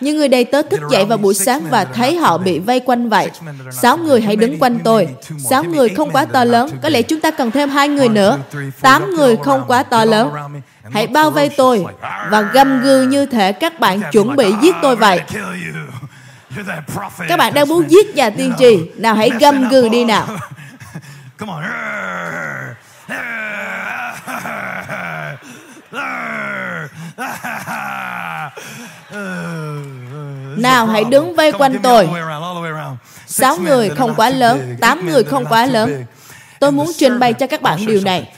Nhưng 0.00 0.16
người 0.16 0.28
đầy 0.28 0.44
tớ 0.44 0.62
thức 0.62 0.80
dậy 0.90 1.04
vào 1.04 1.18
buổi 1.18 1.34
sáng 1.34 1.62
và 1.70 1.84
thấy 1.84 2.16
họ 2.16 2.38
bị 2.38 2.58
vây 2.58 2.80
quanh 2.80 3.08
vậy. 3.08 3.30
Sáu 3.72 3.96
người 3.96 4.20
hãy 4.20 4.36
đứng 4.36 4.58
quanh 4.58 4.78
tôi. 4.84 5.08
Sáu 5.50 5.64
người 5.64 5.88
không 5.88 6.10
quá 6.10 6.24
to 6.24 6.44
lớn. 6.44 6.70
Có 6.82 6.88
lẽ 6.88 7.02
chúng 7.02 7.20
ta 7.20 7.30
cần 7.30 7.50
thêm 7.50 7.70
hai 7.70 7.88
người 7.88 8.08
nữa. 8.08 8.38
Tám 8.80 9.14
người 9.14 9.36
không 9.36 9.64
quá 9.66 9.82
to 9.82 10.04
lớn. 10.04 10.30
Hãy 10.92 11.06
bao 11.06 11.30
vây 11.30 11.48
tôi 11.48 11.84
và 12.30 12.40
gầm 12.40 12.82
gừ 12.82 13.02
như 13.02 13.26
thể 13.26 13.52
các 13.52 13.80
bạn 13.80 14.00
chuẩn 14.12 14.36
bị 14.36 14.54
giết 14.62 14.74
tôi 14.82 14.96
vậy. 14.96 15.20
Các 17.28 17.36
bạn 17.38 17.54
đang 17.54 17.68
muốn 17.68 17.90
giết 17.90 18.14
nhà 18.16 18.30
tiên 18.30 18.52
tri. 18.58 18.78
Nào 18.96 19.14
hãy 19.14 19.30
gầm 19.40 19.68
gừ 19.68 19.88
đi 19.88 20.04
nào. 20.12 20.26
Nào 30.56 30.86
hãy 30.86 31.04
đứng 31.04 31.36
vây 31.36 31.52
quanh 31.52 31.78
tôi. 31.82 32.08
Sáu 33.26 33.56
người 33.56 33.90
không 33.90 34.14
quá 34.14 34.30
lớn, 34.30 34.76
tám 34.80 35.06
người 35.06 35.24
không 35.24 35.46
quá 35.46 35.66
lớn. 35.66 36.04
Tôi 36.60 36.72
muốn 36.72 36.92
trình 36.98 37.18
bày 37.18 37.32
cho 37.32 37.46
các 37.46 37.62
bạn 37.62 37.86
điều 37.86 38.00
này. 38.00 38.28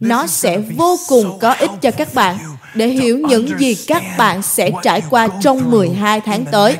Nó 0.00 0.26
sẽ 0.26 0.58
vô 0.58 0.96
cùng 1.08 1.38
có 1.38 1.52
ích 1.52 1.70
cho 1.80 1.90
các 1.90 2.14
bạn. 2.14 2.38
để 2.74 2.86
hiểu 2.86 3.18
những 3.18 3.58
gì 3.58 3.74
các 3.86 4.02
bạn 4.18 4.42
sẽ 4.42 4.70
trải 4.82 5.02
qua 5.10 5.28
trong 5.40 5.70
12 5.70 6.20
tháng 6.20 6.44
tới, 6.44 6.76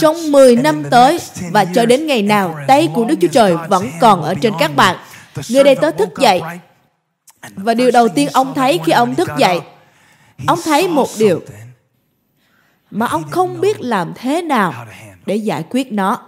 trong 0.00 0.32
10 0.32 0.56
năm 0.56 0.84
tới 0.90 1.18
và 1.50 1.64
cho 1.64 1.86
đến 1.86 2.06
ngày 2.06 2.22
nào 2.22 2.58
tay 2.68 2.88
của 2.94 3.04
Đức 3.04 3.14
Chúa 3.20 3.28
Trời 3.32 3.56
vẫn 3.68 3.90
còn 4.00 4.22
ở 4.22 4.34
trên 4.34 4.52
các 4.58 4.76
bạn. 4.76 4.96
Người 5.48 5.64
đây 5.64 5.74
tớ 5.74 5.90
thức 5.90 6.08
dậy 6.18 6.42
và 7.54 7.74
điều 7.74 7.90
đầu 7.90 8.08
tiên 8.08 8.28
ông 8.32 8.54
thấy 8.54 8.80
khi 8.84 8.92
ông 8.92 9.14
thức 9.14 9.28
dậy, 9.38 9.60
ông 10.46 10.58
thấy 10.64 10.88
một 10.88 11.08
điều 11.18 11.40
mà 12.90 13.06
ông 13.06 13.30
không 13.30 13.60
biết 13.60 13.80
làm 13.80 14.12
thế 14.14 14.42
nào 14.42 14.86
để 15.26 15.36
giải 15.36 15.64
quyết 15.70 15.92
nó. 15.92 16.22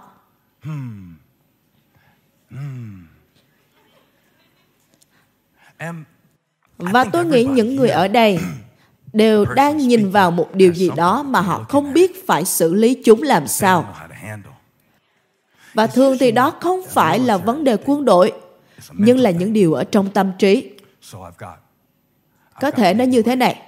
Và 6.77 7.03
tôi 7.03 7.25
nghĩ 7.25 7.43
những 7.43 7.75
người 7.75 7.89
ở 7.89 8.07
đây 8.07 8.39
đều 9.13 9.45
đang 9.45 9.77
nhìn 9.77 10.11
vào 10.11 10.31
một 10.31 10.49
điều 10.53 10.73
gì 10.73 10.89
đó 10.95 11.23
mà 11.23 11.41
họ 11.41 11.65
không 11.69 11.93
biết 11.93 12.27
phải 12.27 12.45
xử 12.45 12.73
lý 12.73 13.01
chúng 13.05 13.21
làm 13.21 13.47
sao. 13.47 13.95
Và 15.73 15.87
thường 15.87 16.17
thì 16.19 16.31
đó 16.31 16.51
không 16.59 16.81
phải 16.89 17.19
là 17.19 17.37
vấn 17.37 17.63
đề 17.63 17.77
quân 17.85 18.05
đội, 18.05 18.33
nhưng 18.93 19.19
là 19.19 19.31
những 19.31 19.53
điều 19.53 19.73
ở 19.73 19.83
trong 19.83 20.11
tâm 20.11 20.31
trí. 20.39 20.69
Có 22.61 22.71
thể 22.71 22.93
nó 22.93 23.03
như 23.03 23.21
thế 23.21 23.35
này. 23.35 23.61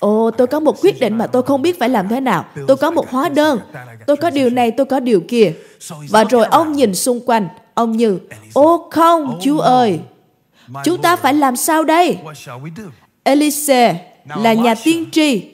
Ồ, 0.00 0.30
tôi 0.30 0.46
có 0.46 0.60
một 0.60 0.80
quyết 0.80 1.00
định 1.00 1.18
mà 1.18 1.26
tôi 1.26 1.42
không 1.42 1.62
biết 1.62 1.78
phải 1.78 1.88
làm 1.88 2.08
thế 2.08 2.20
nào. 2.20 2.44
Tôi 2.68 2.76
có 2.76 2.90
một 2.90 3.10
hóa 3.10 3.28
đơn. 3.28 3.60
Tôi 4.06 4.16
có 4.16 4.30
điều 4.30 4.50
này, 4.50 4.70
tôi 4.70 4.86
có 4.86 5.00
điều 5.00 5.20
kia. 5.28 5.52
Và 6.10 6.24
rồi 6.24 6.44
ông 6.46 6.72
nhìn 6.72 6.94
xung 6.94 7.20
quanh. 7.26 7.48
Ông 7.74 7.92
như, 7.92 8.18
ô 8.54 8.88
không, 8.90 9.38
chú 9.42 9.58
ơi, 9.58 10.00
chúng 10.84 11.02
ta 11.02 11.16
phải 11.16 11.34
làm 11.34 11.56
sao 11.56 11.84
đây? 11.84 12.18
Elise 13.22 14.12
là 14.24 14.52
nhà 14.52 14.74
tiên 14.84 15.10
tri. 15.10 15.52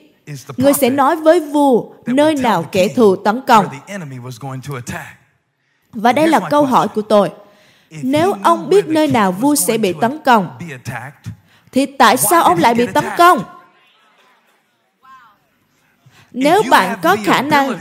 Người 0.57 0.73
sẽ 0.73 0.89
nói 0.89 1.15
với 1.15 1.39
vua 1.39 1.83
nơi 2.05 2.35
nào 2.35 2.63
kẻ 2.71 2.87
thù 2.87 3.15
tấn 3.15 3.41
công. 3.47 3.65
Và 5.93 6.13
đây 6.13 6.27
là 6.27 6.39
câu 6.49 6.65
hỏi 6.65 6.87
của 6.87 7.01
tôi. 7.01 7.29
Nếu 7.91 8.33
ông 8.43 8.69
biết 8.69 8.87
nơi 8.87 9.07
nào 9.07 9.31
vua 9.31 9.55
sẽ 9.55 9.77
bị 9.77 9.93
tấn 10.01 10.19
công, 10.25 10.57
thì 11.71 11.85
tại 11.85 12.17
sao 12.17 12.43
ông 12.43 12.59
lại 12.59 12.73
bị 12.73 12.87
tấn 12.87 13.05
công? 13.17 13.43
Nếu 16.31 16.63
bạn 16.69 16.99
có 17.03 17.17
khả 17.25 17.41
năng 17.41 17.79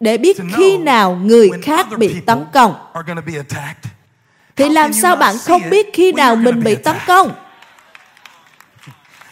để 0.00 0.18
biết 0.18 0.36
khi 0.56 0.78
nào 0.78 1.18
người 1.22 1.50
khác 1.62 1.86
bị 1.98 2.20
tấn 2.26 2.44
công, 2.52 2.74
thì 4.56 4.68
làm 4.68 4.92
sao 4.92 5.16
bạn 5.16 5.34
không 5.38 5.70
biết 5.70 5.86
khi 5.92 6.12
nào 6.12 6.36
mình 6.36 6.64
bị 6.64 6.74
tấn 6.74 6.96
công? 7.06 7.32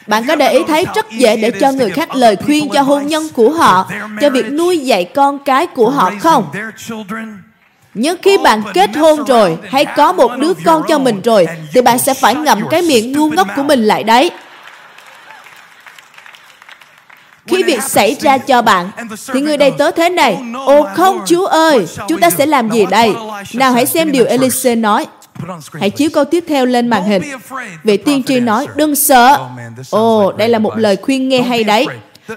Bạn 0.07 0.25
có 0.29 0.37
để 0.37 0.51
ý 0.53 0.59
thấy 0.69 0.87
rất 0.95 1.11
dễ 1.11 1.37
để 1.37 1.51
cho 1.61 1.73
người 1.73 1.91
khác 1.91 2.15
lời 2.15 2.37
khuyên 2.37 2.69
cho 2.73 2.83
hôn 2.83 3.07
nhân 3.07 3.29
của 3.35 3.51
họ, 3.51 3.91
cho 4.21 4.31
việc 4.31 4.53
nuôi 4.53 4.79
dạy 4.79 5.05
con 5.05 5.39
cái 5.45 5.67
của 5.67 5.91
họ 5.91 6.13
không? 6.21 6.53
Nhưng 8.01 8.17
khi 8.23 8.39
bạn 8.39 8.63
kết 8.75 8.97
hôn 8.97 9.25
rồi, 9.25 9.59
hay 9.69 9.85
có 9.85 10.13
một 10.13 10.31
đứa 10.39 10.53
con 10.65 10.83
cho 10.89 10.99
mình 10.99 11.21
rồi, 11.25 11.47
thì 11.73 11.81
bạn 11.81 11.99
sẽ 11.99 12.15
phải 12.15 12.35
ngậm 12.35 12.61
cái 12.71 12.83
miệng 12.83 13.13
ngu 13.13 13.29
ngốc 13.29 13.49
của 13.57 13.63
mình 13.63 13.85
lại 13.85 14.05
đấy. 14.05 14.31
Khi 17.47 17.63
việc 17.63 17.83
xảy 17.83 18.17
ra 18.21 18.39
cho 18.39 18.63
bạn, 18.63 18.91
thì 19.35 19.41
người 19.41 19.57
đầy 19.57 19.71
tớ 19.79 19.91
thế 19.91 20.09
này, 20.09 20.39
Ồ 20.67 20.87
không 20.95 21.21
Chúa 21.27 21.47
ơi, 21.47 21.87
chúng 22.09 22.21
ta 22.21 22.31
sẽ 22.31 22.47
làm 22.47 22.71
gì 22.71 22.87
đây? 22.91 23.13
Nào 23.55 23.73
hãy 23.73 23.87
xem 23.87 24.13
điều 24.13 24.25
Elise 24.25 24.75
nói. 24.75 25.07
Hãy 25.81 25.91
chiếu 25.91 26.11
câu 26.13 26.25
tiếp 26.25 26.45
theo 26.49 26.67
lên 26.67 26.89
màn 26.89 27.05
hình. 27.05 27.23
Vị 27.85 27.97
tiên 27.97 28.23
tri 28.27 28.41
nói, 28.41 28.67
đừng 28.77 28.97
sợ. 28.97 29.39
Ồ, 29.91 30.33
đây 30.33 30.49
là 30.49 30.59
một 30.59 30.79
lời 30.79 30.97
khuyên 31.03 31.29
nghe 31.29 31.43
hay 31.43 31.65
đấy. 31.65 31.87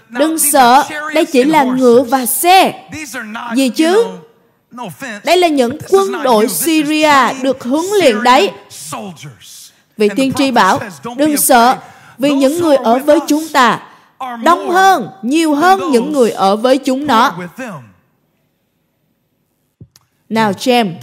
Đừng 0.09 0.39
sợ, 0.39 0.83
đây 1.13 1.25
chỉ 1.25 1.43
là 1.43 1.63
ngựa 1.63 2.01
và 2.01 2.25
xe. 2.25 2.73
Gì 3.55 3.69
chứ? 3.69 4.05
Đây 5.23 5.37
là 5.37 5.47
những 5.47 5.77
quân 5.89 6.23
đội 6.23 6.47
Syria 6.47 7.33
được 7.41 7.63
huấn 7.63 7.85
luyện 7.99 8.23
đấy. 8.23 8.51
Vị 9.97 10.09
tiên 10.15 10.33
tri 10.33 10.51
bảo, 10.51 10.79
đừng 11.17 11.37
sợ, 11.37 11.77
vì 12.17 12.33
những 12.33 12.61
người 12.61 12.75
ở 12.75 12.99
với 12.99 13.19
chúng 13.27 13.47
ta 13.53 13.79
đông 14.43 14.69
hơn, 14.69 15.09
nhiều 15.21 15.55
hơn 15.55 15.91
những 15.91 16.11
người 16.11 16.31
ở 16.31 16.55
với 16.55 16.77
chúng 16.77 17.07
nó. 17.07 17.33
Nào 20.29 20.51
James, 20.51 20.93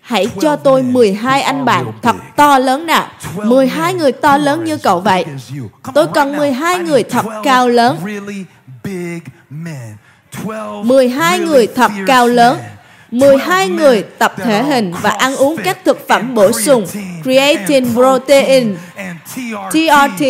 hãy 0.00 0.26
cho 0.40 0.56
tôi 0.56 0.82
12 0.82 1.42
anh 1.42 1.64
bạn 1.64 1.92
thật 2.02 2.16
to 2.36 2.58
lớn 2.58 2.86
nào. 2.86 3.08
12 3.36 3.94
người 3.94 4.12
to 4.12 4.36
lớn 4.36 4.64
như 4.64 4.76
cậu 4.76 5.00
vậy. 5.00 5.24
Tôi 5.94 6.06
cần 6.14 6.36
12 6.36 6.78
người 6.78 7.02
thật 7.02 7.26
cao 7.42 7.68
lớn. 7.68 7.98
12 10.84 11.38
người 11.38 11.66
thật 11.66 11.90
cao 12.06 12.28
lớn. 12.28 12.58
12 13.10 13.68
người 13.68 14.02
tập 14.02 14.34
thể 14.36 14.62
hình 14.62 14.92
và 15.02 15.10
ăn 15.10 15.36
uống 15.36 15.56
các 15.64 15.78
thực 15.84 16.08
phẩm 16.08 16.34
bổ 16.34 16.52
sung 16.52 16.86
creatine, 17.22 17.88
protein, 17.94 18.76
TRT, 19.70 20.22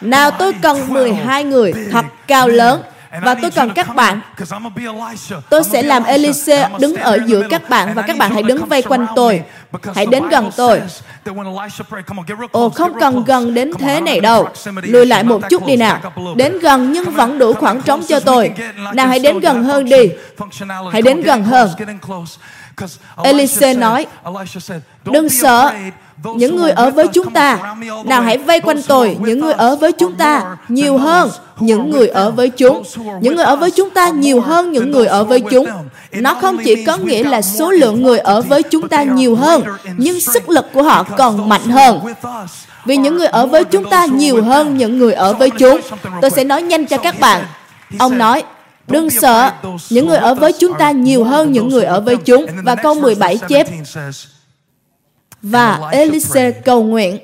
nào 0.00 0.30
tôi 0.30 0.52
cần 0.62 0.92
12 0.92 1.44
người 1.44 1.72
thật 1.90 2.04
cao 2.26 2.48
lớn 2.48 2.82
và 3.22 3.34
tôi 3.34 3.50
cần 3.50 3.70
các 3.74 3.94
bạn. 3.94 4.20
Tôi 5.50 5.64
sẽ 5.64 5.82
làm 5.82 6.04
Elise 6.04 6.68
đứng 6.78 6.96
ở 6.96 7.18
giữa 7.26 7.42
các 7.50 7.68
bạn 7.68 7.94
và 7.94 8.02
các 8.02 8.16
bạn 8.18 8.32
hãy 8.34 8.42
đứng 8.42 8.64
vây 8.64 8.82
quanh 8.82 9.06
tôi. 9.16 9.42
Hãy 9.94 10.06
đến 10.06 10.28
gần 10.28 10.50
tôi. 10.56 10.80
Ồ, 12.52 12.68
không 12.70 13.00
cần 13.00 13.24
gần 13.24 13.54
đến 13.54 13.72
thế 13.78 14.00
này 14.00 14.20
đâu. 14.20 14.48
Lùi 14.82 15.06
lại 15.06 15.24
một 15.24 15.42
chút 15.50 15.66
đi 15.66 15.76
nào. 15.76 16.00
Đến 16.36 16.58
gần 16.58 16.92
nhưng 16.92 17.10
vẫn 17.10 17.38
đủ 17.38 17.52
khoảng 17.54 17.82
trống 17.82 18.02
cho 18.08 18.20
tôi. 18.20 18.52
Nào 18.94 19.08
hãy 19.08 19.18
đến 19.18 19.40
gần 19.40 19.64
hơn 19.64 19.84
đi. 19.84 20.10
Hãy 20.92 21.02
đến 21.02 21.22
gần 21.22 21.44
hơn. 21.44 21.70
Elise 23.22 23.74
nói, 23.74 24.06
đừng 25.04 25.28
sợ, 25.28 25.72
những 26.36 26.56
người 26.56 26.70
ở 26.70 26.90
với 26.90 27.08
chúng 27.08 27.30
ta 27.30 27.74
nào 28.04 28.22
hãy 28.22 28.38
vây 28.38 28.60
quanh 28.60 28.82
tôi 28.88 29.16
những 29.20 29.40
người 29.40 29.52
ở 29.52 29.76
với 29.76 29.92
chúng 29.92 30.14
ta 30.16 30.56
nhiều 30.68 30.98
hơn. 30.98 31.30
Những 31.60 31.90
người 31.90 32.08
ở 32.08 32.30
với 32.30 32.50
chúng 32.50 32.82
những 33.20 33.36
người 33.36 33.44
ở 33.44 33.56
với 33.56 33.70
chúng 33.70 33.90
ta 33.90 34.08
nhiều 34.08 34.40
hơn 34.40 34.72
những 34.72 34.90
người 34.90 35.06
ở 35.06 35.24
với 35.24 35.40
chúng. 35.40 35.66
nó 36.12 36.34
không 36.34 36.58
chỉ 36.64 36.84
có 36.84 36.96
nghĩa 36.96 37.24
là 37.24 37.42
số 37.42 37.70
lượng 37.70 38.02
người 38.02 38.18
ở 38.18 38.42
với 38.42 38.62
chúng 38.62 38.88
ta 38.88 39.02
nhiều 39.02 39.36
hơn 39.36 39.62
nhưng 39.96 40.20
sức 40.20 40.48
lực 40.48 40.66
của 40.72 40.82
họ 40.82 41.02
còn 41.02 41.48
mạnh 41.48 41.64
hơn. 41.70 42.00
vì 42.84 42.96
những 42.96 43.16
người 43.16 43.26
ở 43.26 43.46
với 43.46 43.64
chúng 43.64 43.90
ta 43.90 44.06
nhiều 44.06 44.42
hơn 44.42 44.78
những 44.78 44.98
người 44.98 45.12
ở 45.12 45.32
với 45.32 45.50
chúng. 45.50 45.80
tôi 46.20 46.30
sẽ 46.30 46.44
nói 46.44 46.62
nhanh 46.62 46.86
cho 46.86 46.96
các 46.96 47.20
bạn. 47.20 47.44
Ông 47.98 48.18
nói 48.18 48.42
Đừng 48.86 49.10
sợ, 49.10 49.52
những 49.90 50.08
người 50.08 50.18
ở 50.18 50.34
với 50.34 50.52
chúng 50.52 50.72
ta 50.78 50.90
nhiều 50.90 51.24
hơn 51.24 51.52
những 51.52 51.68
người 51.68 51.84
ở 51.84 52.00
với 52.00 52.16
chúng. 52.16 52.46
Và 52.64 52.74
câu 52.74 52.94
17 52.94 53.38
chép, 53.48 53.66
và 55.44 55.80
Elise 55.92 56.50
cầu 56.50 56.82
nguyện, 56.82 57.18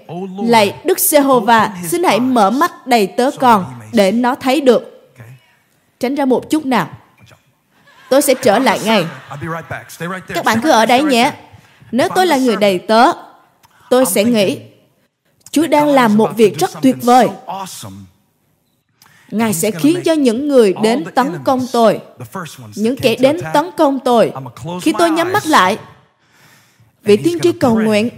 lạy 0.47 0.75
Đức 0.85 0.99
Giê-hô-va, 0.99 1.77
xin 1.89 2.05
hãy 2.05 2.21
mở 2.21 2.51
mắt 2.51 2.87
đầy 2.87 3.07
tớ 3.07 3.31
con 3.41 3.65
để 3.93 4.13
nó 4.13 4.35
thấy 4.35 4.61
được. 4.61 5.11
Tránh 6.01 6.15
ra 6.15 6.25
một 6.25 6.51
chút 6.51 6.67
nào. 6.67 6.89
Tôi 8.11 8.23
sẽ 8.23 8.35
trở 8.43 8.59
lại 8.59 8.81
ngay. 8.85 9.05
Các 10.35 10.45
bạn 10.45 10.61
cứ 10.63 10.71
ở 10.71 10.87
đấy 10.87 11.03
nhé. 11.03 11.33
Nếu 11.93 12.09
tôi 12.15 12.27
là 12.27 12.37
người 12.37 12.57
đầy 12.57 12.79
tớ, 12.79 13.13
tôi 13.91 14.07
sẽ 14.07 14.25
nghĩ, 14.25 14.59
Chúa 15.51 15.67
đang 15.67 15.89
làm 15.89 16.17
một 16.17 16.31
việc 16.37 16.59
rất 16.59 16.71
tuyệt 16.83 16.97
vời. 17.03 17.29
Ngài 19.31 19.55
sẽ 19.55 19.71
khiến 19.71 20.01
cho 20.05 20.13
những 20.13 20.49
người 20.49 20.75
đến 20.83 21.05
tấn 21.15 21.39
công 21.45 21.67
tôi, 21.73 22.01
những 22.75 22.97
kẻ 22.97 23.17
đến 23.17 23.41
tấn 23.55 23.71
công 23.77 23.99
tôi, 24.01 24.33
khi 24.83 24.93
tôi 24.99 25.11
nhắm 25.11 25.33
mắt 25.33 25.47
lại, 25.47 25.79
vị 27.03 27.17
tiên 27.17 27.39
tri 27.43 27.53
cầu 27.53 27.81
nguyện. 27.81 28.11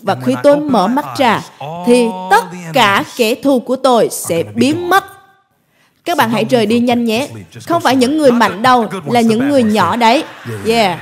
Và 0.00 0.16
khi 0.24 0.34
tôi 0.42 0.60
mở 0.60 0.86
mắt 0.86 1.04
ra 1.16 1.40
thì 1.86 2.06
tất 2.30 2.44
cả 2.72 3.04
kẻ 3.16 3.34
thù 3.34 3.60
của 3.60 3.76
tôi 3.76 4.08
sẽ 4.10 4.42
biến 4.42 4.88
mất. 4.88 5.04
Các 6.04 6.16
bạn 6.16 6.30
hãy 6.30 6.44
rời 6.44 6.66
đi 6.66 6.80
nhanh 6.80 7.04
nhé. 7.04 7.28
không 7.66 7.82
phải 7.82 7.96
những 7.96 8.18
người 8.18 8.32
mạnh 8.32 8.62
đâu 8.62 8.88
là 9.06 9.20
những 9.20 9.48
người 9.48 9.62
nhỏ 9.62 9.96
đấy. 9.96 10.24
Yeah. 10.66 10.98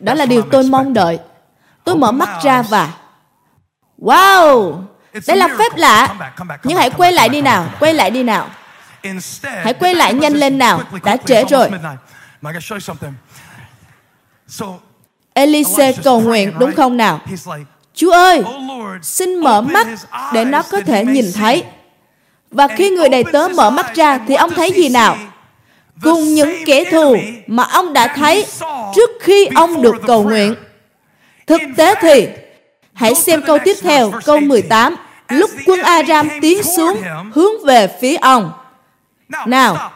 Đó 0.00 0.14
là 0.14 0.26
điều 0.26 0.42
tôi 0.42 0.62
mong 0.62 0.94
đợi. 0.94 1.18
Tôi 1.84 1.96
mở 1.96 2.12
mắt 2.12 2.28
ra 2.42 2.62
và 2.62 2.92
Wow! 3.98 4.82
Đây 5.26 5.36
là 5.36 5.48
phép 5.58 5.76
lạ. 5.76 6.14
Nhưng 6.64 6.78
hãy 6.78 6.90
quay 6.90 7.12
lại 7.12 7.28
đi 7.28 7.40
nào, 7.40 7.68
quay 7.80 7.94
lại 7.94 8.10
đi 8.10 8.22
nào. 8.22 8.48
Hãy 9.42 9.74
quay 9.74 9.94
lại 9.94 10.14
nhanh 10.14 10.32
lên 10.32 10.58
nào, 10.58 10.82
đã 11.04 11.16
trễ 11.16 11.44
rồi. 11.44 11.70
Elise 15.34 15.92
cầu 16.04 16.20
nguyện 16.20 16.52
đúng 16.58 16.72
không 16.72 16.96
nào? 16.96 17.20
Chúa 17.94 18.12
ơi, 18.12 18.42
xin 19.02 19.36
mở 19.36 19.60
mắt 19.60 19.86
để 20.32 20.44
nó 20.44 20.62
có 20.62 20.80
thể 20.80 21.04
nhìn 21.04 21.24
thấy. 21.34 21.64
Và 22.50 22.68
khi 22.68 22.90
người 22.90 23.08
đầy 23.08 23.24
tớ 23.32 23.48
mở 23.48 23.70
mắt 23.70 23.94
ra 23.94 24.18
thì 24.28 24.34
ông 24.34 24.50
thấy 24.50 24.72
gì 24.72 24.88
nào? 24.88 25.16
Cùng 26.02 26.34
những 26.34 26.64
kẻ 26.66 26.84
thù 26.90 27.16
mà 27.46 27.62
ông 27.62 27.92
đã 27.92 28.14
thấy 28.16 28.46
trước 28.94 29.10
khi 29.20 29.46
ông 29.54 29.82
được 29.82 29.94
cầu 30.06 30.22
nguyện. 30.22 30.54
Thực 31.46 31.60
tế 31.76 31.94
thì, 32.00 32.28
hãy 32.92 33.14
xem 33.14 33.42
câu 33.46 33.58
tiếp 33.64 33.76
theo, 33.82 34.12
câu 34.24 34.40
18. 34.40 34.96
Lúc 35.28 35.50
quân 35.66 35.80
Aram 35.82 36.28
tiến 36.40 36.62
xuống, 36.62 37.02
hướng 37.34 37.64
về 37.64 37.88
phía 38.00 38.16
ông. 38.16 38.52
Nào, 39.46 39.92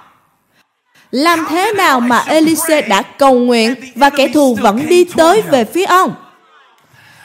làm 1.11 1.47
thế 1.49 1.73
nào 1.73 2.01
mà 2.01 2.25
Elise 2.27 2.83
đã 2.83 3.03
cầu 3.03 3.35
nguyện 3.35 3.75
và 3.95 4.11
kẻ 4.11 4.29
thù 4.29 4.55
vẫn 4.55 4.89
đi 4.89 5.05
tới 5.05 5.43
về 5.43 5.65
phía 5.65 5.85
ông? 5.85 6.15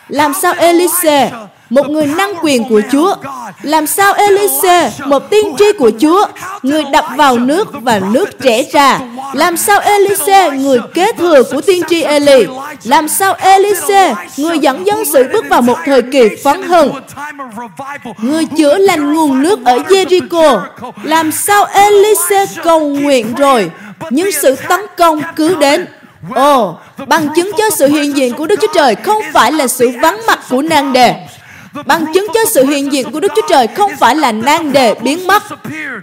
Làm 0.09 0.33
sao 0.33 0.53
Elise, 0.57 1.31
một 1.69 1.89
người 1.89 2.05
năng 2.05 2.33
quyền 2.41 2.69
của 2.69 2.81
Chúa, 2.91 3.15
làm 3.61 3.87
sao 3.87 4.13
Elise, 4.13 4.91
một 5.05 5.29
tiên 5.29 5.55
tri 5.59 5.65
của 5.79 5.91
Chúa, 5.99 6.25
người 6.63 6.83
đập 6.91 7.05
vào 7.17 7.37
nước 7.37 7.67
và 7.71 7.99
nước 8.11 8.41
trẻ 8.41 8.63
ra, 8.71 8.99
làm 9.33 9.57
sao 9.57 9.79
Elise, 9.79 10.49
người 10.49 10.79
kế 10.93 11.11
thừa 11.11 11.43
của 11.43 11.61
tiên 11.61 11.83
tri 11.89 12.01
Eli, 12.03 12.45
làm 12.83 13.07
sao 13.07 13.33
Elise, 13.33 14.15
người 14.37 14.59
dẫn 14.59 14.87
dân 14.87 15.05
sự 15.05 15.25
bước 15.33 15.45
vào 15.49 15.61
một 15.61 15.77
thời 15.85 16.01
kỳ 16.01 16.29
phấn 16.43 16.63
hưng, 16.63 16.93
người 18.17 18.45
chữa 18.57 18.77
lành 18.77 19.13
nguồn 19.13 19.41
nước 19.41 19.59
ở 19.65 19.77
Jericho, 19.77 20.61
làm 21.03 21.31
sao 21.31 21.65
Elise 21.65 22.45
cầu 22.63 22.79
nguyện 22.79 23.35
rồi, 23.35 23.71
nhưng 24.09 24.31
sự 24.31 24.55
tấn 24.55 24.79
công 24.97 25.21
cứ 25.35 25.55
đến. 25.55 25.87
Ồ, 26.35 26.69
oh, 26.69 27.07
bằng 27.07 27.27
chứng 27.35 27.51
cho 27.57 27.69
sự 27.69 27.87
hiện 27.87 28.17
diện 28.17 28.33
của 28.33 28.47
Đức 28.47 28.59
Chúa 28.61 28.73
Trời 28.73 28.95
không 28.95 29.21
phải 29.33 29.51
là 29.51 29.67
sự 29.67 29.91
vắng 30.01 30.21
mặt 30.27 30.39
của 30.49 30.61
nàng 30.61 30.93
đề. 30.93 31.15
Bằng 31.85 32.05
chứng 32.13 32.27
cho 32.33 32.39
sự 32.51 32.65
hiện 32.65 32.91
diện 32.91 33.11
của 33.11 33.19
Đức 33.19 33.31
Chúa 33.35 33.47
Trời 33.49 33.67
không 33.67 33.91
phải 33.99 34.15
là 34.15 34.31
nan 34.31 34.73
đề 34.73 34.95
biến 35.01 35.27
mất. 35.27 35.43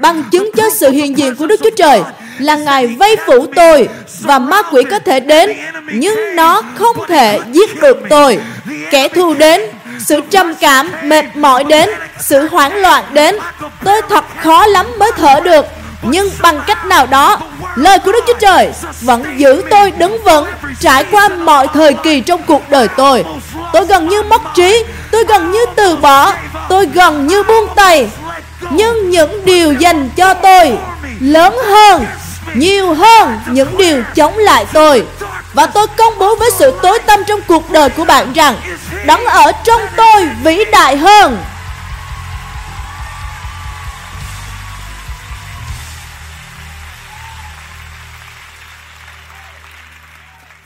Bằng 0.01 0.23
chứng 0.33 0.51
cho 0.57 0.63
sự 0.81 0.91
hiện 0.91 1.19
diện 1.19 1.37
của 1.37 1.47
Đức 1.47 1.61
Chúa 1.63 1.71
Trời 1.77 2.03
là 2.39 2.57
Ngài 2.57 2.87
vây 2.87 3.17
phủ 3.27 3.47
tôi 3.57 3.89
và 4.21 4.39
ma 4.39 4.63
quỷ 4.63 4.83
có 4.91 4.99
thể 4.99 5.21
đến 5.21 5.51
nhưng 5.93 6.37
nó 6.37 6.63
không 6.75 6.97
thể 7.09 7.41
giết 7.53 7.81
được 7.81 7.99
tôi. 8.11 8.39
Kẻ 8.91 9.09
thù 9.09 9.35
đến, 9.35 9.61
sự 10.01 10.21
trầm 10.31 10.55
cảm, 10.55 10.91
mệt 11.03 11.37
mỏi 11.37 11.65
đến, 11.65 11.91
sự 12.21 12.49
hoảng 12.49 12.77
loạn 12.77 13.05
đến. 13.13 13.37
Tôi 13.85 14.03
thật 14.09 14.25
khó 14.43 14.67
lắm 14.67 14.87
mới 14.99 15.11
thở 15.17 15.41
được 15.41 15.67
nhưng 16.03 16.31
bằng 16.43 16.61
cách 16.67 16.87
nào 16.87 17.07
đó 17.07 17.39
lời 17.75 17.99
của 17.99 18.13
đức 18.13 18.25
chúa 18.27 18.39
trời 18.41 18.73
vẫn 19.01 19.25
giữ 19.37 19.63
tôi 19.71 19.91
đứng 19.91 20.23
vững 20.25 20.47
trải 20.81 21.05
qua 21.11 21.29
mọi 21.29 21.69
thời 21.69 21.95
kỳ 21.95 22.21
trong 22.21 22.43
cuộc 22.47 22.71
đời 22.71 22.89
tôi 22.97 23.25
tôi 23.73 23.87
gần 23.87 24.09
như 24.09 24.23
mất 24.23 24.43
trí 24.55 24.85
tôi 25.13 25.25
gần 25.25 25.51
như 25.51 25.67
từ 25.77 25.97
bỏ. 25.97 26.35
Tôi 26.69 26.87
gần 26.87 27.27
như 27.27 27.43
buông 27.43 27.69
tay. 27.77 28.11
Nhưng 28.71 29.11
những 29.11 29.45
điều 29.45 29.73
dành 29.73 30.11
cho 30.17 30.35
tôi 30.35 30.79
lớn 31.21 31.57
hơn, 31.69 32.07
nhiều 32.55 32.95
hơn 32.95 33.41
những 33.47 33.77
điều 33.77 34.03
chống 34.15 34.39
lại 34.39 34.67
tôi. 34.73 35.07
Và 35.53 35.67
tôi 35.67 35.87
công 35.87 36.19
bố 36.19 36.37
với 36.37 36.51
sự 36.51 36.79
tối 36.83 36.99
tâm 37.07 37.21
trong 37.27 37.41
cuộc 37.49 37.71
đời 37.71 37.89
của 37.89 38.05
bạn 38.05 38.33
rằng 38.33 38.55
đấng 39.07 39.25
ở 39.25 39.53
trong 39.65 39.81
tôi 39.97 40.29
vĩ 40.43 40.65
đại 40.73 40.97
hơn. 40.97 41.39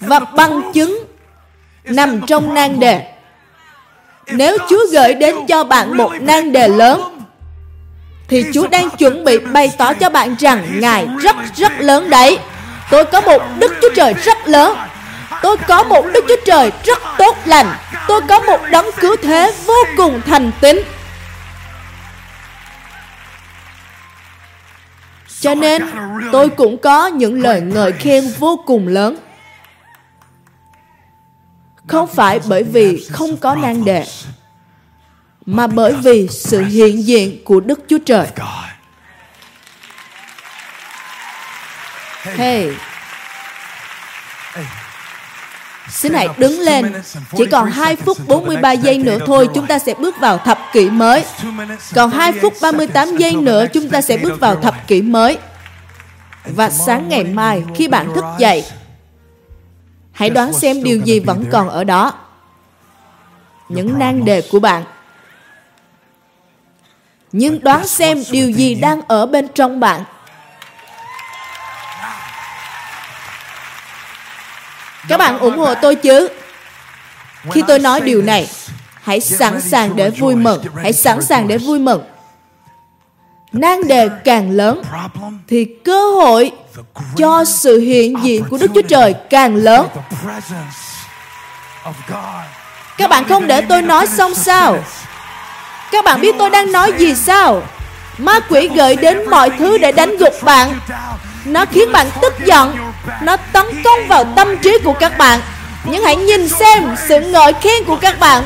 Và 0.01 0.19
bằng 0.19 0.73
chứng 0.73 1.05
nằm 1.85 2.21
trong 2.27 2.55
nan 2.55 2.81
đề. 2.81 3.16
Nếu 4.29 4.59
Chúa 4.69 4.87
gửi 4.93 5.15
đến 5.15 5.37
cho 5.49 5.65
bạn 5.65 5.97
một 5.97 6.13
nan 6.21 6.53
đề 6.53 6.69
lớn, 6.69 7.03
thì 8.29 8.45
Chúa 8.55 8.67
đang 8.67 8.91
chuẩn 8.91 9.25
bị 9.25 9.39
bày 9.39 9.73
tỏ 9.79 9.95
cho 9.95 10.11
bạn 10.11 10.37
rằng 10.39 10.67
Ngài 10.81 11.09
rất 11.23 11.37
rất 11.57 11.73
lớn 11.79 12.11
đấy. 12.11 12.39
Tôi 12.91 13.05
có 13.05 13.21
một 13.21 13.43
Đức 13.59 13.73
Chúa 13.83 13.89
Trời 13.95 14.15
rất 14.15 14.49
lớn. 14.49 14.77
Tôi 15.43 15.57
có 15.57 15.83
một 15.83 16.07
Đức 16.15 16.25
Chúa 16.29 16.37
Trời 16.45 16.73
rất 16.85 16.99
tốt 17.19 17.37
lành. 17.45 17.67
Tôi 18.09 18.21
có 18.29 18.39
một 18.39 18.61
đấng 18.71 18.87
cứu 19.01 19.17
thế 19.23 19.53
vô 19.67 19.85
cùng 19.97 20.21
thành 20.27 20.51
tín. 20.61 20.83
Cho 25.41 25.55
nên 25.55 25.83
tôi 26.33 26.49
cũng 26.49 26.79
có 26.79 27.07
những 27.07 27.43
lời 27.43 27.61
ngợi 27.61 27.93
khen 27.93 28.25
vô 28.39 28.63
cùng 28.67 28.89
lớn 28.89 29.17
không 31.87 32.07
phải 32.07 32.41
bởi 32.49 32.63
vì 32.63 33.07
không 33.11 33.37
có 33.37 33.55
nan 33.55 33.85
đề 33.85 34.05
mà 35.47 35.67
bởi 35.67 35.93
vì 35.93 36.29
sự 36.29 36.65
hiện 36.65 37.07
diện 37.07 37.45
của 37.45 37.61
Đức 37.61 37.81
Chúa 37.89 37.99
Trời. 38.07 38.27
Hey, 42.23 42.73
Xin 45.89 46.13
hãy 46.13 46.29
đứng 46.39 46.61
lên. 46.61 46.93
Chỉ 47.37 47.47
còn 47.47 47.71
2 47.71 47.97
phút 47.97 48.19
43 48.27 48.73
giây 48.73 48.99
nữa 48.99 49.19
thôi 49.27 49.49
chúng 49.55 49.67
ta 49.67 49.79
sẽ 49.79 49.95
bước 49.95 50.15
vào 50.21 50.39
thập 50.39 50.59
kỷ 50.73 50.91
mới. 50.91 51.25
Còn 51.95 52.11
2 52.11 52.33
phút 52.33 52.55
38 52.61 53.17
giây 53.17 53.37
nữa 53.37 53.67
chúng 53.73 53.89
ta 53.89 54.01
sẽ 54.01 54.17
bước 54.17 54.41
vào 54.41 54.57
thập 54.57 54.89
kỷ 54.89 55.03
mới. 55.03 55.39
Và 56.45 56.71
sáng 56.71 57.09
ngày 57.09 57.25
mai 57.25 57.63
khi 57.75 57.89
bạn 57.89 58.15
thức 58.15 58.25
dậy, 58.39 58.65
Hãy 60.17 60.31
đoán 60.31 60.53
xem 60.53 60.83
điều 60.83 61.01
gì 61.05 61.21
vẫn 61.21 61.45
còn 61.53 61.69
ở 61.69 61.85
đó. 61.85 62.13
Những 63.69 63.99
nan 63.99 64.25
đề 64.25 64.43
của 64.51 64.61
bạn. 64.61 64.85
Nhưng 67.33 67.65
đoán 67.65 67.87
xem 67.87 68.25
điều 68.31 68.51
gì 68.51 68.75
đang 68.75 69.03
ở 69.09 69.27
bên 69.27 69.49
trong 69.55 69.81
bạn. 69.81 70.05
Các 75.09 75.17
bạn 75.17 75.39
ủng 75.39 75.59
hộ 75.59 75.75
tôi 75.75 75.95
chứ? 75.95 76.29
Khi 77.51 77.63
tôi 77.67 77.79
nói 77.79 78.01
điều 78.01 78.23
này, 78.23 78.49
hãy 79.03 79.21
sẵn 79.21 79.61
sàng 79.61 79.97
để 79.97 80.11
vui 80.11 80.35
mừng. 80.35 80.63
Hãy 80.77 80.93
sẵn 80.93 81.23
sàng 81.23 81.49
để 81.49 81.59
vui 81.59 81.79
mừng. 81.79 82.03
Nan 83.53 83.89
đề 83.89 84.09
càng 84.25 84.51
lớn, 84.51 84.83
thì 85.49 85.65
cơ 85.85 86.11
hội 86.11 86.53
cho 87.17 87.45
sự 87.45 87.79
hiện 87.79 88.15
diện 88.23 88.45
của 88.51 88.59
Đức 88.59 88.71
Chúa 88.75 88.83
Trời 88.83 89.15
càng 89.31 89.57
lớn. 89.57 89.89
Các 92.99 93.11
bạn 93.11 93.25
không 93.29 93.47
để 93.47 93.61
tôi 93.61 93.83
nói 93.83 94.07
xong 94.07 94.35
sao? 94.35 94.79
Các 95.93 96.05
bạn 96.05 96.21
biết 96.21 96.35
tôi 96.39 96.51
đang 96.51 96.73
nói 96.73 96.93
gì 96.99 97.15
sao? 97.15 97.63
Ma 98.19 98.41
quỷ 98.41 98.69
gợi 98.75 98.97
đến 98.97 99.31
mọi 99.31 99.51
thứ 99.51 99.79
để 99.79 99.93
đánh 99.93 100.17
gục 100.17 100.35
bạn. 100.43 100.79
Nó 101.45 101.65
khiến 101.67 101.93
bạn 101.93 102.07
tức 102.23 102.35
giận. 102.45 102.77
Nó 103.23 103.37
tấn 103.37 103.83
công 103.85 104.09
vào 104.09 104.25
tâm 104.37 104.59
trí 104.59 104.79
của 104.85 104.93
các 104.93 105.19
bạn. 105.19 105.41
Nhưng 105.85 106.05
hãy 106.05 106.17
nhìn 106.17 106.49
xem 106.49 106.97
sự 107.09 107.21
ngợi 107.21 107.53
khen 107.53 107.85
của 107.85 107.97
các 107.97 108.21
bạn. 108.21 108.45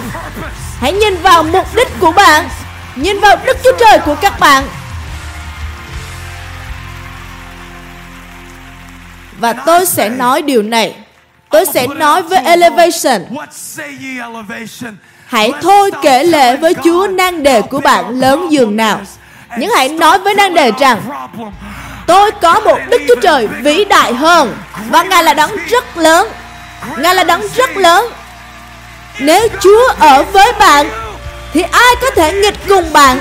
Hãy 0.81 0.93
nhìn 0.93 1.17
vào 1.23 1.43
mục 1.43 1.75
đích 1.75 1.89
của 2.01 2.13
bạn. 2.13 2.49
Nhìn 2.97 3.21
vào 3.21 3.37
Đức 3.45 3.57
Chúa 3.65 3.73
Trời 3.79 3.99
của 3.99 4.15
các 4.15 4.41
bạn 4.41 4.65
Và 9.41 9.53
tôi 9.53 9.87
sẽ 9.87 10.09
nói 10.09 10.43
điều 10.43 10.63
này. 10.63 10.95
Tôi 11.51 11.65
sẽ 11.75 11.87
nói 11.87 12.23
với 12.23 12.39
Elevation. 12.45 13.21
Hãy 15.27 15.53
thôi 15.63 15.91
kể 16.03 16.25
lệ 16.25 16.57
với 16.57 16.75
Chúa 16.85 17.07
nan 17.07 17.43
đề 17.43 17.63
của 17.63 17.81
bạn 17.81 18.21
lớn 18.21 18.53
dường 18.53 18.77
nào. 18.77 19.01
Nhưng 19.59 19.71
hãy 19.71 19.89
nói 19.89 20.19
với 20.19 20.35
nan 20.35 20.55
đề 20.55 20.73
rằng 20.79 21.01
Tôi 22.07 22.31
có 22.31 22.61
một 22.61 22.79
Đức 22.91 23.03
Chúa 23.09 23.21
Trời 23.23 23.47
vĩ 23.47 23.85
đại 23.85 24.15
hơn 24.15 24.57
Và 24.89 25.03
Ngài 25.03 25.25
là 25.25 25.35
đấng 25.35 25.57
rất 25.69 25.97
lớn. 25.99 26.29
Ngài 26.99 27.15
là 27.15 27.25
đấng 27.25 27.43
rất 27.55 27.77
lớn. 27.77 28.07
Nếu 29.19 29.49
Chúa 29.61 29.89
ở 29.99 30.23
với 30.23 30.53
bạn 30.59 30.91
Thì 31.53 31.63
ai 31.63 31.95
có 32.03 32.11
thể 32.11 32.33
nghịch 32.33 32.57
cùng 32.69 32.93
bạn 32.93 33.21